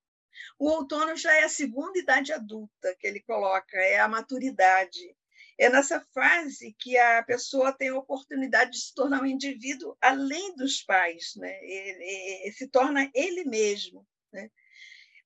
O 0.60 0.70
outono 0.70 1.16
já 1.16 1.34
é 1.34 1.44
a 1.44 1.50
segunda 1.50 1.98
idade 1.98 2.34
adulta 2.34 2.96
que 3.00 3.08
ele 3.08 3.22
coloca, 3.22 3.78
é 3.78 4.00
a 4.00 4.08
maturidade, 4.08 5.16
é 5.58 5.70
nessa 5.70 6.02
fase 6.14 6.76
que 6.80 6.98
a 6.98 7.24
pessoa 7.24 7.72
tem 7.72 7.90
a 7.90 7.98
oportunidade 7.98 8.72
de 8.72 8.80
se 8.80 8.94
tornar 8.94 9.22
um 9.22 9.26
indivíduo 9.26 9.96
além 10.02 10.56
dos 10.56 10.82
pais, 10.82 11.34
né? 11.38 11.58
ele, 11.64 12.52
se 12.52 12.68
torna 12.68 13.10
ele 13.14 13.46
mesmo. 13.46 14.06
Né? 14.34 14.50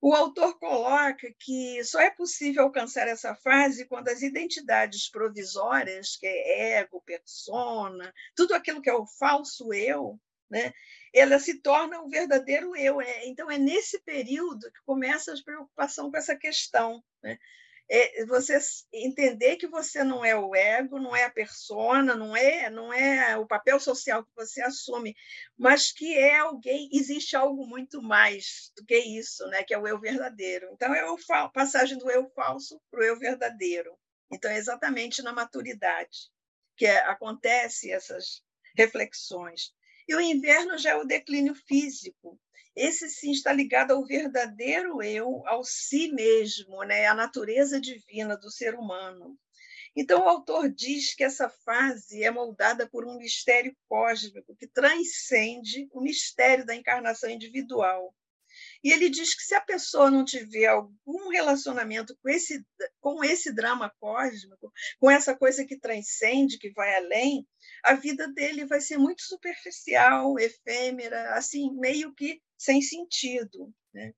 O 0.01 0.13
autor 0.13 0.57
coloca 0.59 1.27
que 1.39 1.83
só 1.83 1.99
é 1.99 2.11
possível 2.11 2.63
alcançar 2.63 3.07
essa 3.07 3.35
fase 3.35 3.85
quando 3.85 4.07
as 4.07 4.21
identidades 4.21 5.09
provisórias, 5.09 6.15
que 6.15 6.25
é 6.25 6.79
ego, 6.79 7.01
persona, 7.01 8.13
tudo 8.35 8.53
aquilo 8.53 8.81
que 8.81 8.89
é 8.89 8.93
o 8.93 9.07
falso 9.07 9.73
eu, 9.73 10.19
né? 10.49 10.71
ela 11.13 11.39
se 11.39 11.61
torna 11.61 12.01
o 12.01 12.09
verdadeiro 12.09 12.75
eu. 12.75 13.01
É, 13.01 13.27
então, 13.27 13.49
é 13.49 13.57
nesse 13.57 13.99
período 14.01 14.71
que 14.71 14.81
começa 14.85 15.33
a 15.33 15.43
preocupação 15.43 16.09
com 16.09 16.17
essa 16.17 16.35
questão. 16.35 17.03
Né? 17.21 17.37
É 17.89 18.25
você 18.25 18.59
entender 18.93 19.55
que 19.55 19.67
você 19.67 20.03
não 20.03 20.23
é 20.23 20.35
o 20.35 20.55
ego, 20.55 20.99
não 20.99 21.15
é 21.15 21.23
a 21.23 21.31
persona, 21.31 22.15
não 22.15 22.37
é, 22.37 22.69
não 22.69 22.93
é 22.93 23.35
o 23.35 23.47
papel 23.47 23.79
social 23.79 24.23
que 24.23 24.35
você 24.35 24.61
assume, 24.61 25.15
mas 25.57 25.91
que 25.91 26.15
é 26.15 26.37
alguém, 26.37 26.87
existe 26.93 27.35
algo 27.35 27.65
muito 27.65 28.01
mais 28.01 28.71
do 28.77 28.85
que 28.85 28.97
isso, 28.97 29.45
né? 29.47 29.63
que 29.63 29.73
é 29.73 29.77
o 29.77 29.87
eu 29.87 29.99
verdadeiro. 29.99 30.69
Então, 30.73 30.93
é 30.93 31.03
a 31.31 31.49
passagem 31.49 31.97
do 31.97 32.09
eu 32.11 32.29
falso 32.29 32.79
para 32.91 32.99
o 32.99 33.03
eu 33.03 33.17
verdadeiro. 33.17 33.97
Então, 34.31 34.51
é 34.51 34.57
exatamente 34.57 35.23
na 35.23 35.33
maturidade 35.33 36.29
que 36.77 36.85
é, 36.85 36.99
acontece 37.05 37.91
essas 37.91 38.43
reflexões. 38.77 39.73
E 40.09 40.15
o 40.15 40.19
inverno 40.19 40.75
já 40.75 40.89
é 40.89 40.95
o 40.95 41.05
declínio 41.05 41.53
físico, 41.53 42.41
esse 42.75 43.07
sim 43.07 43.29
está 43.29 43.53
ligado 43.53 43.91
ao 43.91 44.03
verdadeiro 44.03 45.03
eu, 45.03 45.45
ao 45.45 45.63
si 45.63 46.11
mesmo, 46.11 46.81
né? 46.83 47.05
à 47.05 47.13
natureza 47.13 47.79
divina 47.79 48.35
do 48.35 48.49
ser 48.49 48.73
humano. 48.73 49.37
Então, 49.95 50.23
o 50.23 50.27
autor 50.27 50.67
diz 50.67 51.13
que 51.13 51.23
essa 51.23 51.47
fase 51.47 52.23
é 52.23 52.31
moldada 52.31 52.89
por 52.89 53.05
um 53.05 53.19
mistério 53.19 53.77
cósmico 53.87 54.55
que 54.55 54.65
transcende 54.65 55.87
o 55.91 56.01
mistério 56.01 56.65
da 56.65 56.75
encarnação 56.75 57.29
individual. 57.29 58.11
E 58.83 58.91
ele 58.91 59.09
diz 59.09 59.35
que 59.35 59.43
se 59.43 59.53
a 59.53 59.61
pessoa 59.61 60.09
não 60.09 60.23
tiver 60.23 60.67
algum 60.67 61.29
relacionamento 61.29 62.17
com 62.21 62.29
esse, 62.29 62.65
com 63.01 63.23
esse 63.23 63.53
drama 63.53 63.93
cósmico, 63.99 64.71
com 64.99 65.11
essa 65.11 65.35
coisa 65.35 65.65
que 65.65 65.77
transcende, 65.77 66.57
que 66.57 66.71
vai 66.71 66.95
além, 66.95 67.45
a 67.83 67.93
vida 67.93 68.27
dele 68.31 68.65
vai 68.65 68.79
ser 68.79 68.97
muito 68.97 69.21
superficial, 69.21 70.39
efêmera, 70.39 71.33
assim, 71.35 71.75
meio 71.77 72.13
que 72.15 72.41
sem 72.57 72.81
sentido. 72.81 73.73
Né? 73.93 74.13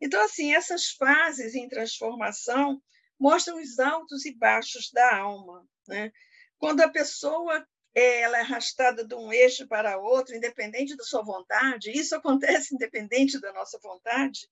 Então, 0.00 0.20
assim, 0.24 0.54
essas 0.54 0.90
fases 0.90 1.54
em 1.54 1.68
transformação 1.68 2.82
mostram 3.18 3.60
os 3.60 3.78
altos 3.78 4.24
e 4.24 4.34
baixos 4.34 4.90
da 4.92 5.18
alma. 5.18 5.64
Né? 5.86 6.10
Quando 6.58 6.80
a 6.80 6.88
pessoa 6.88 7.66
ela 7.94 8.38
é 8.38 8.40
arrastada 8.40 9.04
de 9.04 9.14
um 9.14 9.32
eixo 9.32 9.66
para 9.66 9.98
outro, 9.98 10.34
independente 10.34 10.96
da 10.96 11.04
sua 11.04 11.22
vontade, 11.22 11.90
isso 11.90 12.14
acontece 12.14 12.74
independente 12.74 13.40
da 13.40 13.52
nossa 13.52 13.78
vontade, 13.78 14.48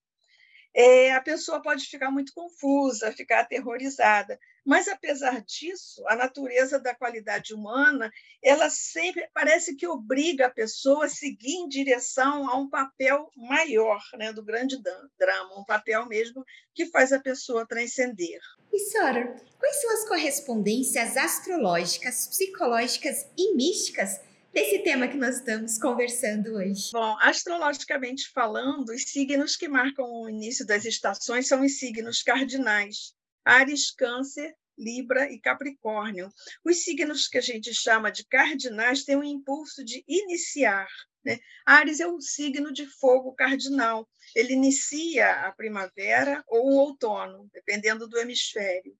é, 0.78 1.10
a 1.10 1.20
pessoa 1.20 1.60
pode 1.60 1.86
ficar 1.86 2.08
muito 2.08 2.32
confusa, 2.32 3.10
ficar 3.10 3.40
aterrorizada. 3.40 4.38
Mas, 4.64 4.86
apesar 4.86 5.42
disso, 5.44 6.04
a 6.06 6.14
natureza 6.14 6.78
da 6.78 6.94
qualidade 6.94 7.52
humana, 7.52 8.12
ela 8.40 8.70
sempre 8.70 9.28
parece 9.34 9.74
que 9.74 9.88
obriga 9.88 10.46
a 10.46 10.50
pessoa 10.50 11.06
a 11.06 11.08
seguir 11.08 11.54
em 11.54 11.68
direção 11.68 12.48
a 12.48 12.56
um 12.56 12.70
papel 12.70 13.28
maior 13.34 14.00
né, 14.16 14.32
do 14.32 14.44
grande 14.44 14.80
drama, 15.18 15.58
um 15.58 15.64
papel 15.64 16.06
mesmo 16.06 16.44
que 16.72 16.86
faz 16.86 17.12
a 17.12 17.18
pessoa 17.18 17.66
transcender. 17.66 18.38
E, 18.72 18.78
Sora, 18.78 19.34
quais 19.58 19.80
são 19.80 19.92
as 19.94 20.06
correspondências 20.06 21.16
astrológicas, 21.16 22.28
psicológicas 22.28 23.26
e 23.36 23.52
místicas 23.56 24.20
desse 24.52 24.80
tema 24.80 25.08
que 25.08 25.16
nós 25.16 25.36
estamos 25.36 25.78
conversando 25.78 26.54
hoje? 26.54 26.90
Bom, 26.92 27.16
astrologicamente 27.20 28.28
falando, 28.30 28.90
os 28.90 29.02
signos 29.04 29.56
que 29.56 29.68
marcam 29.68 30.04
o 30.04 30.28
início 30.28 30.66
das 30.66 30.84
estações 30.84 31.46
são 31.48 31.64
os 31.64 31.78
signos 31.78 32.22
cardinais. 32.22 33.14
Ares, 33.44 33.90
Câncer, 33.90 34.54
Libra 34.78 35.30
e 35.32 35.40
Capricórnio. 35.40 36.30
Os 36.64 36.84
signos 36.84 37.26
que 37.26 37.38
a 37.38 37.40
gente 37.42 37.74
chama 37.74 38.10
de 38.10 38.24
cardinais 38.26 39.04
têm 39.04 39.16
um 39.16 39.24
impulso 39.24 39.84
de 39.84 40.04
iniciar. 40.06 40.88
Né? 41.24 41.38
Ares 41.66 42.00
é 42.00 42.06
um 42.06 42.20
signo 42.20 42.72
de 42.72 42.86
fogo 42.86 43.34
cardinal. 43.34 44.08
Ele 44.34 44.52
inicia 44.52 45.46
a 45.46 45.52
primavera 45.52 46.44
ou 46.46 46.70
o 46.70 46.76
outono, 46.76 47.48
dependendo 47.52 48.06
do 48.06 48.18
hemisfério. 48.18 48.96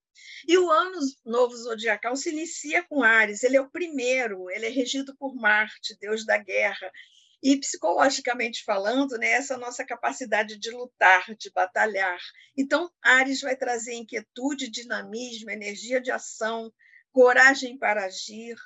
E 0.47 0.57
o 0.59 0.71
ano 0.71 0.99
novo 1.25 1.57
zodiacal 1.57 2.17
se 2.17 2.31
inicia 2.31 2.83
com 2.83 3.03
Ares, 3.03 3.43
ele 3.43 3.57
é 3.57 3.61
o 3.61 3.71
primeiro, 3.71 4.51
ele 4.51 4.67
é 4.67 4.71
regido 4.71 5.17
por 5.17 5.35
Marte, 5.35 5.97
deus 6.01 6.25
da 6.25 6.39
guerra. 6.39 6.91
E 7.43 7.57
psicologicamente 7.57 8.65
falando, 8.65 9.17
né, 9.17 9.31
essa 9.31 9.57
nossa 9.57 9.85
capacidade 9.85 10.59
de 10.59 10.71
lutar, 10.71 11.35
de 11.37 11.51
batalhar. 11.53 12.19
Então, 12.57 12.91
Ares 13.01 13.41
vai 13.41 13.57
trazer 13.57 13.95
inquietude, 13.95 14.69
dinamismo, 14.69 15.51
energia 15.51 16.01
de 16.01 16.11
ação, 16.11 16.73
coragem 17.13 17.79
para 17.79 18.07
agir, 18.07 18.57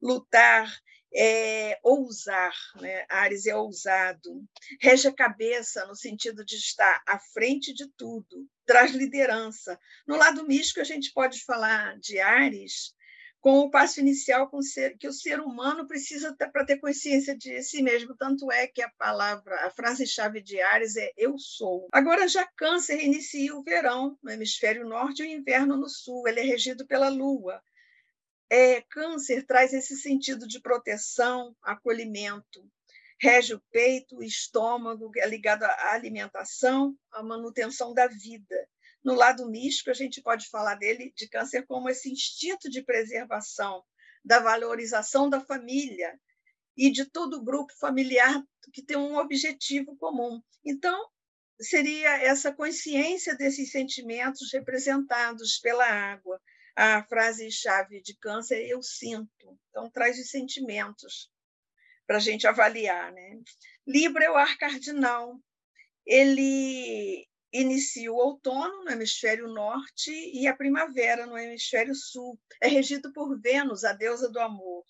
lutar, 0.00 0.72
é, 1.14 1.78
ousar, 1.82 2.54
né? 2.80 3.04
Ares 3.08 3.46
é 3.46 3.54
ousado, 3.54 4.44
rege 4.80 5.08
a 5.08 5.14
cabeça 5.14 5.86
no 5.86 5.94
sentido 5.94 6.44
de 6.44 6.56
estar 6.56 7.02
à 7.06 7.18
frente 7.18 7.72
de 7.72 7.88
tudo, 7.96 8.46
traz 8.64 8.92
liderança. 8.92 9.78
No 10.06 10.16
lado 10.16 10.46
místico, 10.46 10.80
a 10.80 10.84
gente 10.84 11.12
pode 11.12 11.44
falar 11.44 11.98
de 11.98 12.18
Ares 12.18 12.94
com 13.40 13.60
o 13.60 13.70
passo 13.70 14.00
inicial 14.00 14.50
que 14.98 15.06
o 15.06 15.12
ser 15.12 15.38
humano 15.38 15.86
precisa 15.86 16.34
para 16.34 16.64
ter 16.64 16.78
consciência 16.80 17.36
de 17.36 17.62
si 17.62 17.80
mesmo. 17.80 18.16
Tanto 18.16 18.50
é 18.50 18.66
que 18.66 18.82
a 18.82 18.90
palavra, 18.98 19.64
a 19.64 19.70
frase-chave 19.70 20.40
de 20.40 20.60
Ares 20.60 20.96
é 20.96 21.12
eu 21.16 21.38
sou. 21.38 21.88
Agora 21.92 22.26
já 22.26 22.44
Câncer 22.56 23.00
inicia 23.04 23.54
o 23.54 23.62
verão 23.62 24.18
no 24.20 24.32
hemisfério 24.32 24.84
norte 24.84 25.22
e 25.22 25.26
o 25.26 25.30
inverno 25.30 25.76
no 25.76 25.88
sul. 25.88 26.26
Ele 26.26 26.40
é 26.40 26.42
regido 26.42 26.84
pela 26.88 27.08
Lua 27.08 27.62
é, 28.50 28.80
câncer 28.82 29.44
traz 29.44 29.72
esse 29.72 29.96
sentido 29.96 30.46
de 30.46 30.60
proteção, 30.60 31.54
acolhimento, 31.62 32.68
rege 33.20 33.54
o 33.54 33.62
peito, 33.70 34.16
o 34.16 34.22
estômago, 34.22 35.10
é 35.16 35.26
ligado 35.26 35.64
à 35.64 35.92
alimentação, 35.92 36.96
à 37.10 37.22
manutenção 37.22 37.94
da 37.94 38.06
vida. 38.06 38.68
No 39.02 39.14
lado 39.14 39.48
místico, 39.48 39.90
a 39.90 39.94
gente 39.94 40.20
pode 40.20 40.48
falar 40.48 40.74
dele, 40.74 41.12
de 41.16 41.28
câncer, 41.28 41.64
como 41.66 41.88
esse 41.88 42.10
instinto 42.10 42.68
de 42.68 42.82
preservação, 42.82 43.82
da 44.24 44.40
valorização 44.40 45.30
da 45.30 45.40
família 45.40 46.18
e 46.76 46.90
de 46.90 47.04
todo 47.06 47.38
o 47.38 47.44
grupo 47.44 47.72
familiar 47.78 48.42
que 48.72 48.82
tem 48.82 48.96
um 48.96 49.16
objetivo 49.16 49.96
comum. 49.96 50.42
Então, 50.64 51.08
seria 51.60 52.18
essa 52.22 52.52
consciência 52.52 53.34
desses 53.34 53.70
sentimentos 53.70 54.52
representados 54.52 55.58
pela 55.58 55.86
água. 55.86 56.40
A 56.76 57.02
frase-chave 57.04 58.02
de 58.02 58.14
câncer 58.14 58.56
é 58.56 58.68
eu 58.68 58.82
sinto, 58.82 59.58
então 59.70 59.90
traz 59.90 60.18
os 60.18 60.28
sentimentos 60.28 61.30
para 62.06 62.18
a 62.18 62.20
gente 62.20 62.46
avaliar. 62.46 63.10
Né? 63.12 63.40
Libra 63.86 64.26
é 64.26 64.30
o 64.30 64.36
ar 64.36 64.58
cardinal, 64.58 65.40
ele 66.04 67.26
inicia 67.52 68.12
o 68.12 68.16
outono 68.16 68.84
no 68.84 68.90
hemisfério 68.90 69.48
norte 69.48 70.10
e 70.10 70.46
a 70.46 70.54
primavera 70.54 71.26
no 71.26 71.38
hemisfério 71.38 71.94
sul. 71.94 72.38
É 72.60 72.68
regido 72.68 73.12
por 73.12 73.40
Vênus, 73.40 73.82
a 73.82 73.92
deusa 73.92 74.28
do 74.28 74.38
amor. 74.38 74.84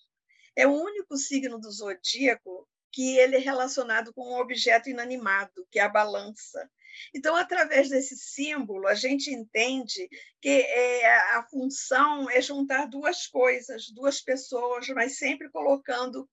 É 0.55 0.67
o 0.67 0.73
único 0.73 1.15
signo 1.15 1.59
do 1.59 1.71
zodíaco 1.71 2.67
que 2.91 3.17
ele 3.17 3.35
é 3.35 3.39
relacionado 3.39 4.13
com 4.13 4.27
um 4.27 4.39
objeto 4.39 4.89
inanimado, 4.89 5.65
que 5.71 5.79
é 5.79 5.83
a 5.83 5.89
balança. 5.89 6.69
Então, 7.13 7.35
através 7.35 7.89
desse 7.89 8.17
símbolo, 8.17 8.87
a 8.87 8.95
gente 8.95 9.31
entende 9.31 10.07
que 10.41 10.49
é, 10.49 11.05
a 11.35 11.43
função 11.49 12.29
é 12.29 12.41
juntar 12.41 12.85
duas 12.87 13.27
coisas, 13.27 13.89
duas 13.91 14.21
pessoas, 14.21 14.87
mas 14.89 15.17
sempre 15.17 15.49
colocando 15.49 16.29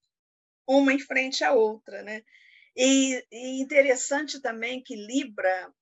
uma 0.67 0.93
em 0.93 0.99
frente 0.99 1.45
à 1.45 1.53
outra. 1.53 2.03
Né? 2.03 2.23
E, 2.77 3.25
e 3.31 3.61
interessante 3.61 4.41
também 4.41 4.83
que 4.83 4.97
Libra 4.97 5.73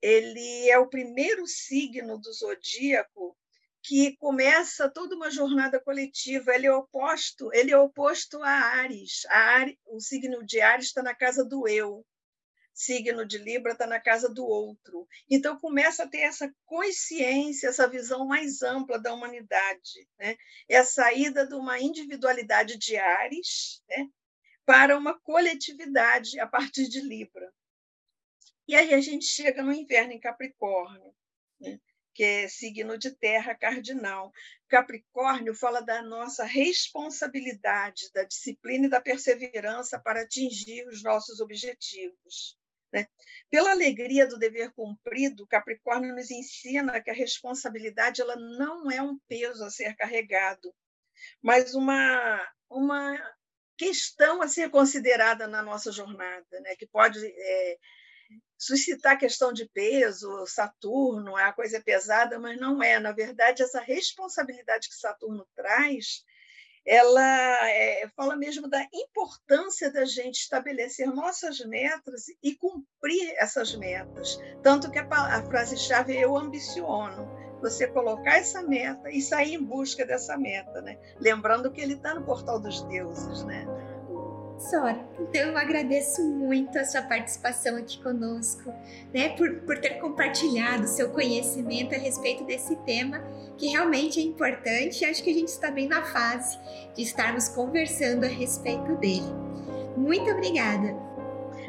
ele 0.00 0.70
é 0.70 0.78
o 0.78 0.88
primeiro 0.88 1.46
signo 1.46 2.18
do 2.18 2.32
zodíaco 2.32 3.36
que 3.82 4.16
começa 4.16 4.88
toda 4.88 5.16
uma 5.16 5.30
jornada 5.30 5.80
coletiva. 5.80 6.54
Ele 6.54 6.66
é 6.66 6.72
oposto, 6.72 7.50
ele 7.52 7.72
é 7.72 7.78
oposto 7.78 8.42
a 8.42 8.50
Ares. 8.50 9.24
A 9.28 9.38
Ares 9.38 9.76
o 9.86 10.00
signo 10.00 10.44
de 10.44 10.60
Ares 10.60 10.86
está 10.86 11.02
na 11.02 11.14
casa 11.14 11.44
do 11.44 11.66
eu, 11.66 12.04
signo 12.78 13.26
de 13.26 13.38
Libra 13.38 13.72
está 13.72 13.88
na 13.88 13.98
casa 13.98 14.28
do 14.28 14.46
outro. 14.46 15.08
Então 15.28 15.58
começa 15.58 16.04
a 16.04 16.08
ter 16.08 16.20
essa 16.20 16.48
consciência, 16.64 17.68
essa 17.68 17.88
visão 17.88 18.24
mais 18.24 18.62
ampla 18.62 19.00
da 19.00 19.12
humanidade, 19.12 20.08
né? 20.16 20.36
É 20.68 20.78
a 20.78 20.84
saída 20.84 21.44
de 21.44 21.54
uma 21.54 21.80
individualidade 21.80 22.78
de 22.78 22.96
Ares, 22.96 23.82
né? 23.88 24.08
Para 24.64 24.96
uma 24.96 25.18
coletividade 25.18 26.38
a 26.38 26.46
partir 26.46 26.88
de 26.88 27.00
Libra. 27.00 27.52
E 28.68 28.76
aí 28.76 28.94
a 28.94 29.00
gente 29.00 29.24
chega 29.24 29.60
no 29.62 29.72
inverno 29.72 30.12
em 30.12 30.20
Capricórnio, 30.20 31.12
né? 31.60 31.80
que 32.14 32.22
é 32.22 32.48
signo 32.48 32.96
de 32.96 33.10
terra 33.10 33.56
cardinal. 33.56 34.32
Capricórnio 34.68 35.54
fala 35.54 35.80
da 35.80 36.00
nossa 36.02 36.44
responsabilidade, 36.44 38.12
da 38.12 38.22
disciplina 38.22 38.86
e 38.86 38.90
da 38.90 39.00
perseverança 39.00 39.98
para 39.98 40.22
atingir 40.22 40.86
os 40.86 41.02
nossos 41.02 41.40
objetivos. 41.40 42.56
Né? 42.92 43.06
Pela 43.50 43.70
alegria 43.70 44.26
do 44.26 44.38
dever 44.38 44.72
cumprido, 44.72 45.46
Capricórnio 45.46 46.14
nos 46.14 46.30
ensina 46.30 47.00
que 47.00 47.10
a 47.10 47.14
responsabilidade 47.14 48.20
ela 48.20 48.36
não 48.36 48.90
é 48.90 49.02
um 49.02 49.18
peso 49.28 49.64
a 49.64 49.70
ser 49.70 49.94
carregado, 49.94 50.74
mas 51.42 51.74
uma, 51.74 52.48
uma 52.70 53.18
questão 53.76 54.40
a 54.40 54.48
ser 54.48 54.70
considerada 54.70 55.46
na 55.46 55.62
nossa 55.62 55.92
jornada, 55.92 56.60
né? 56.60 56.74
que 56.76 56.86
pode 56.86 57.18
é, 57.26 57.78
suscitar 58.56 59.18
questão 59.18 59.52
de 59.52 59.68
peso, 59.68 60.46
Saturno, 60.46 61.38
é 61.38 61.44
a 61.44 61.52
coisa 61.52 61.80
pesada, 61.80 62.38
mas 62.38 62.58
não 62.58 62.82
é. 62.82 62.98
Na 62.98 63.12
verdade, 63.12 63.62
essa 63.62 63.80
responsabilidade 63.80 64.88
que 64.88 64.96
Saturno 64.96 65.46
traz, 65.54 66.24
ela 66.88 67.68
é, 67.68 68.08
fala 68.16 68.34
mesmo 68.34 68.66
da 68.66 68.82
importância 68.94 69.92
da 69.92 70.06
gente 70.06 70.40
estabelecer 70.40 71.06
nossas 71.06 71.60
metas 71.60 72.24
e 72.42 72.54
cumprir 72.54 73.34
essas 73.36 73.74
metas. 73.76 74.40
Tanto 74.62 74.90
que 74.90 74.98
a, 74.98 75.06
a 75.06 75.42
frase-chave 75.42 76.16
é 76.16 76.24
eu 76.24 76.34
ambiciono. 76.34 77.28
Você 77.60 77.88
colocar 77.88 78.38
essa 78.38 78.62
meta 78.62 79.10
e 79.10 79.20
sair 79.20 79.54
em 79.54 79.62
busca 79.62 80.06
dessa 80.06 80.38
meta, 80.38 80.80
né? 80.80 80.96
Lembrando 81.20 81.70
que 81.70 81.80
ele 81.80 81.94
está 81.94 82.14
no 82.14 82.24
portal 82.24 82.58
dos 82.58 82.80
deuses, 82.84 83.44
né? 83.44 83.66
Sora, 84.58 84.98
então 85.20 85.40
eu 85.42 85.56
agradeço 85.56 86.20
muito 86.24 86.76
a 86.76 86.84
sua 86.84 87.02
participação 87.02 87.76
aqui 87.76 88.02
conosco, 88.02 88.74
né, 89.14 89.28
por, 89.30 89.60
por 89.60 89.78
ter 89.78 90.00
compartilhado 90.00 90.88
seu 90.88 91.10
conhecimento 91.10 91.94
a 91.94 91.98
respeito 91.98 92.42
desse 92.44 92.74
tema, 92.78 93.22
que 93.56 93.68
realmente 93.68 94.18
é 94.18 94.22
importante 94.24 95.04
e 95.04 95.04
acho 95.04 95.22
que 95.22 95.30
a 95.30 95.34
gente 95.34 95.48
está 95.48 95.70
bem 95.70 95.86
na 95.86 96.02
fase 96.02 96.58
de 96.92 97.02
estarmos 97.02 97.48
conversando 97.48 98.24
a 98.24 98.28
respeito 98.28 98.96
dele. 98.96 99.32
Muito 99.96 100.28
obrigada. 100.28 100.96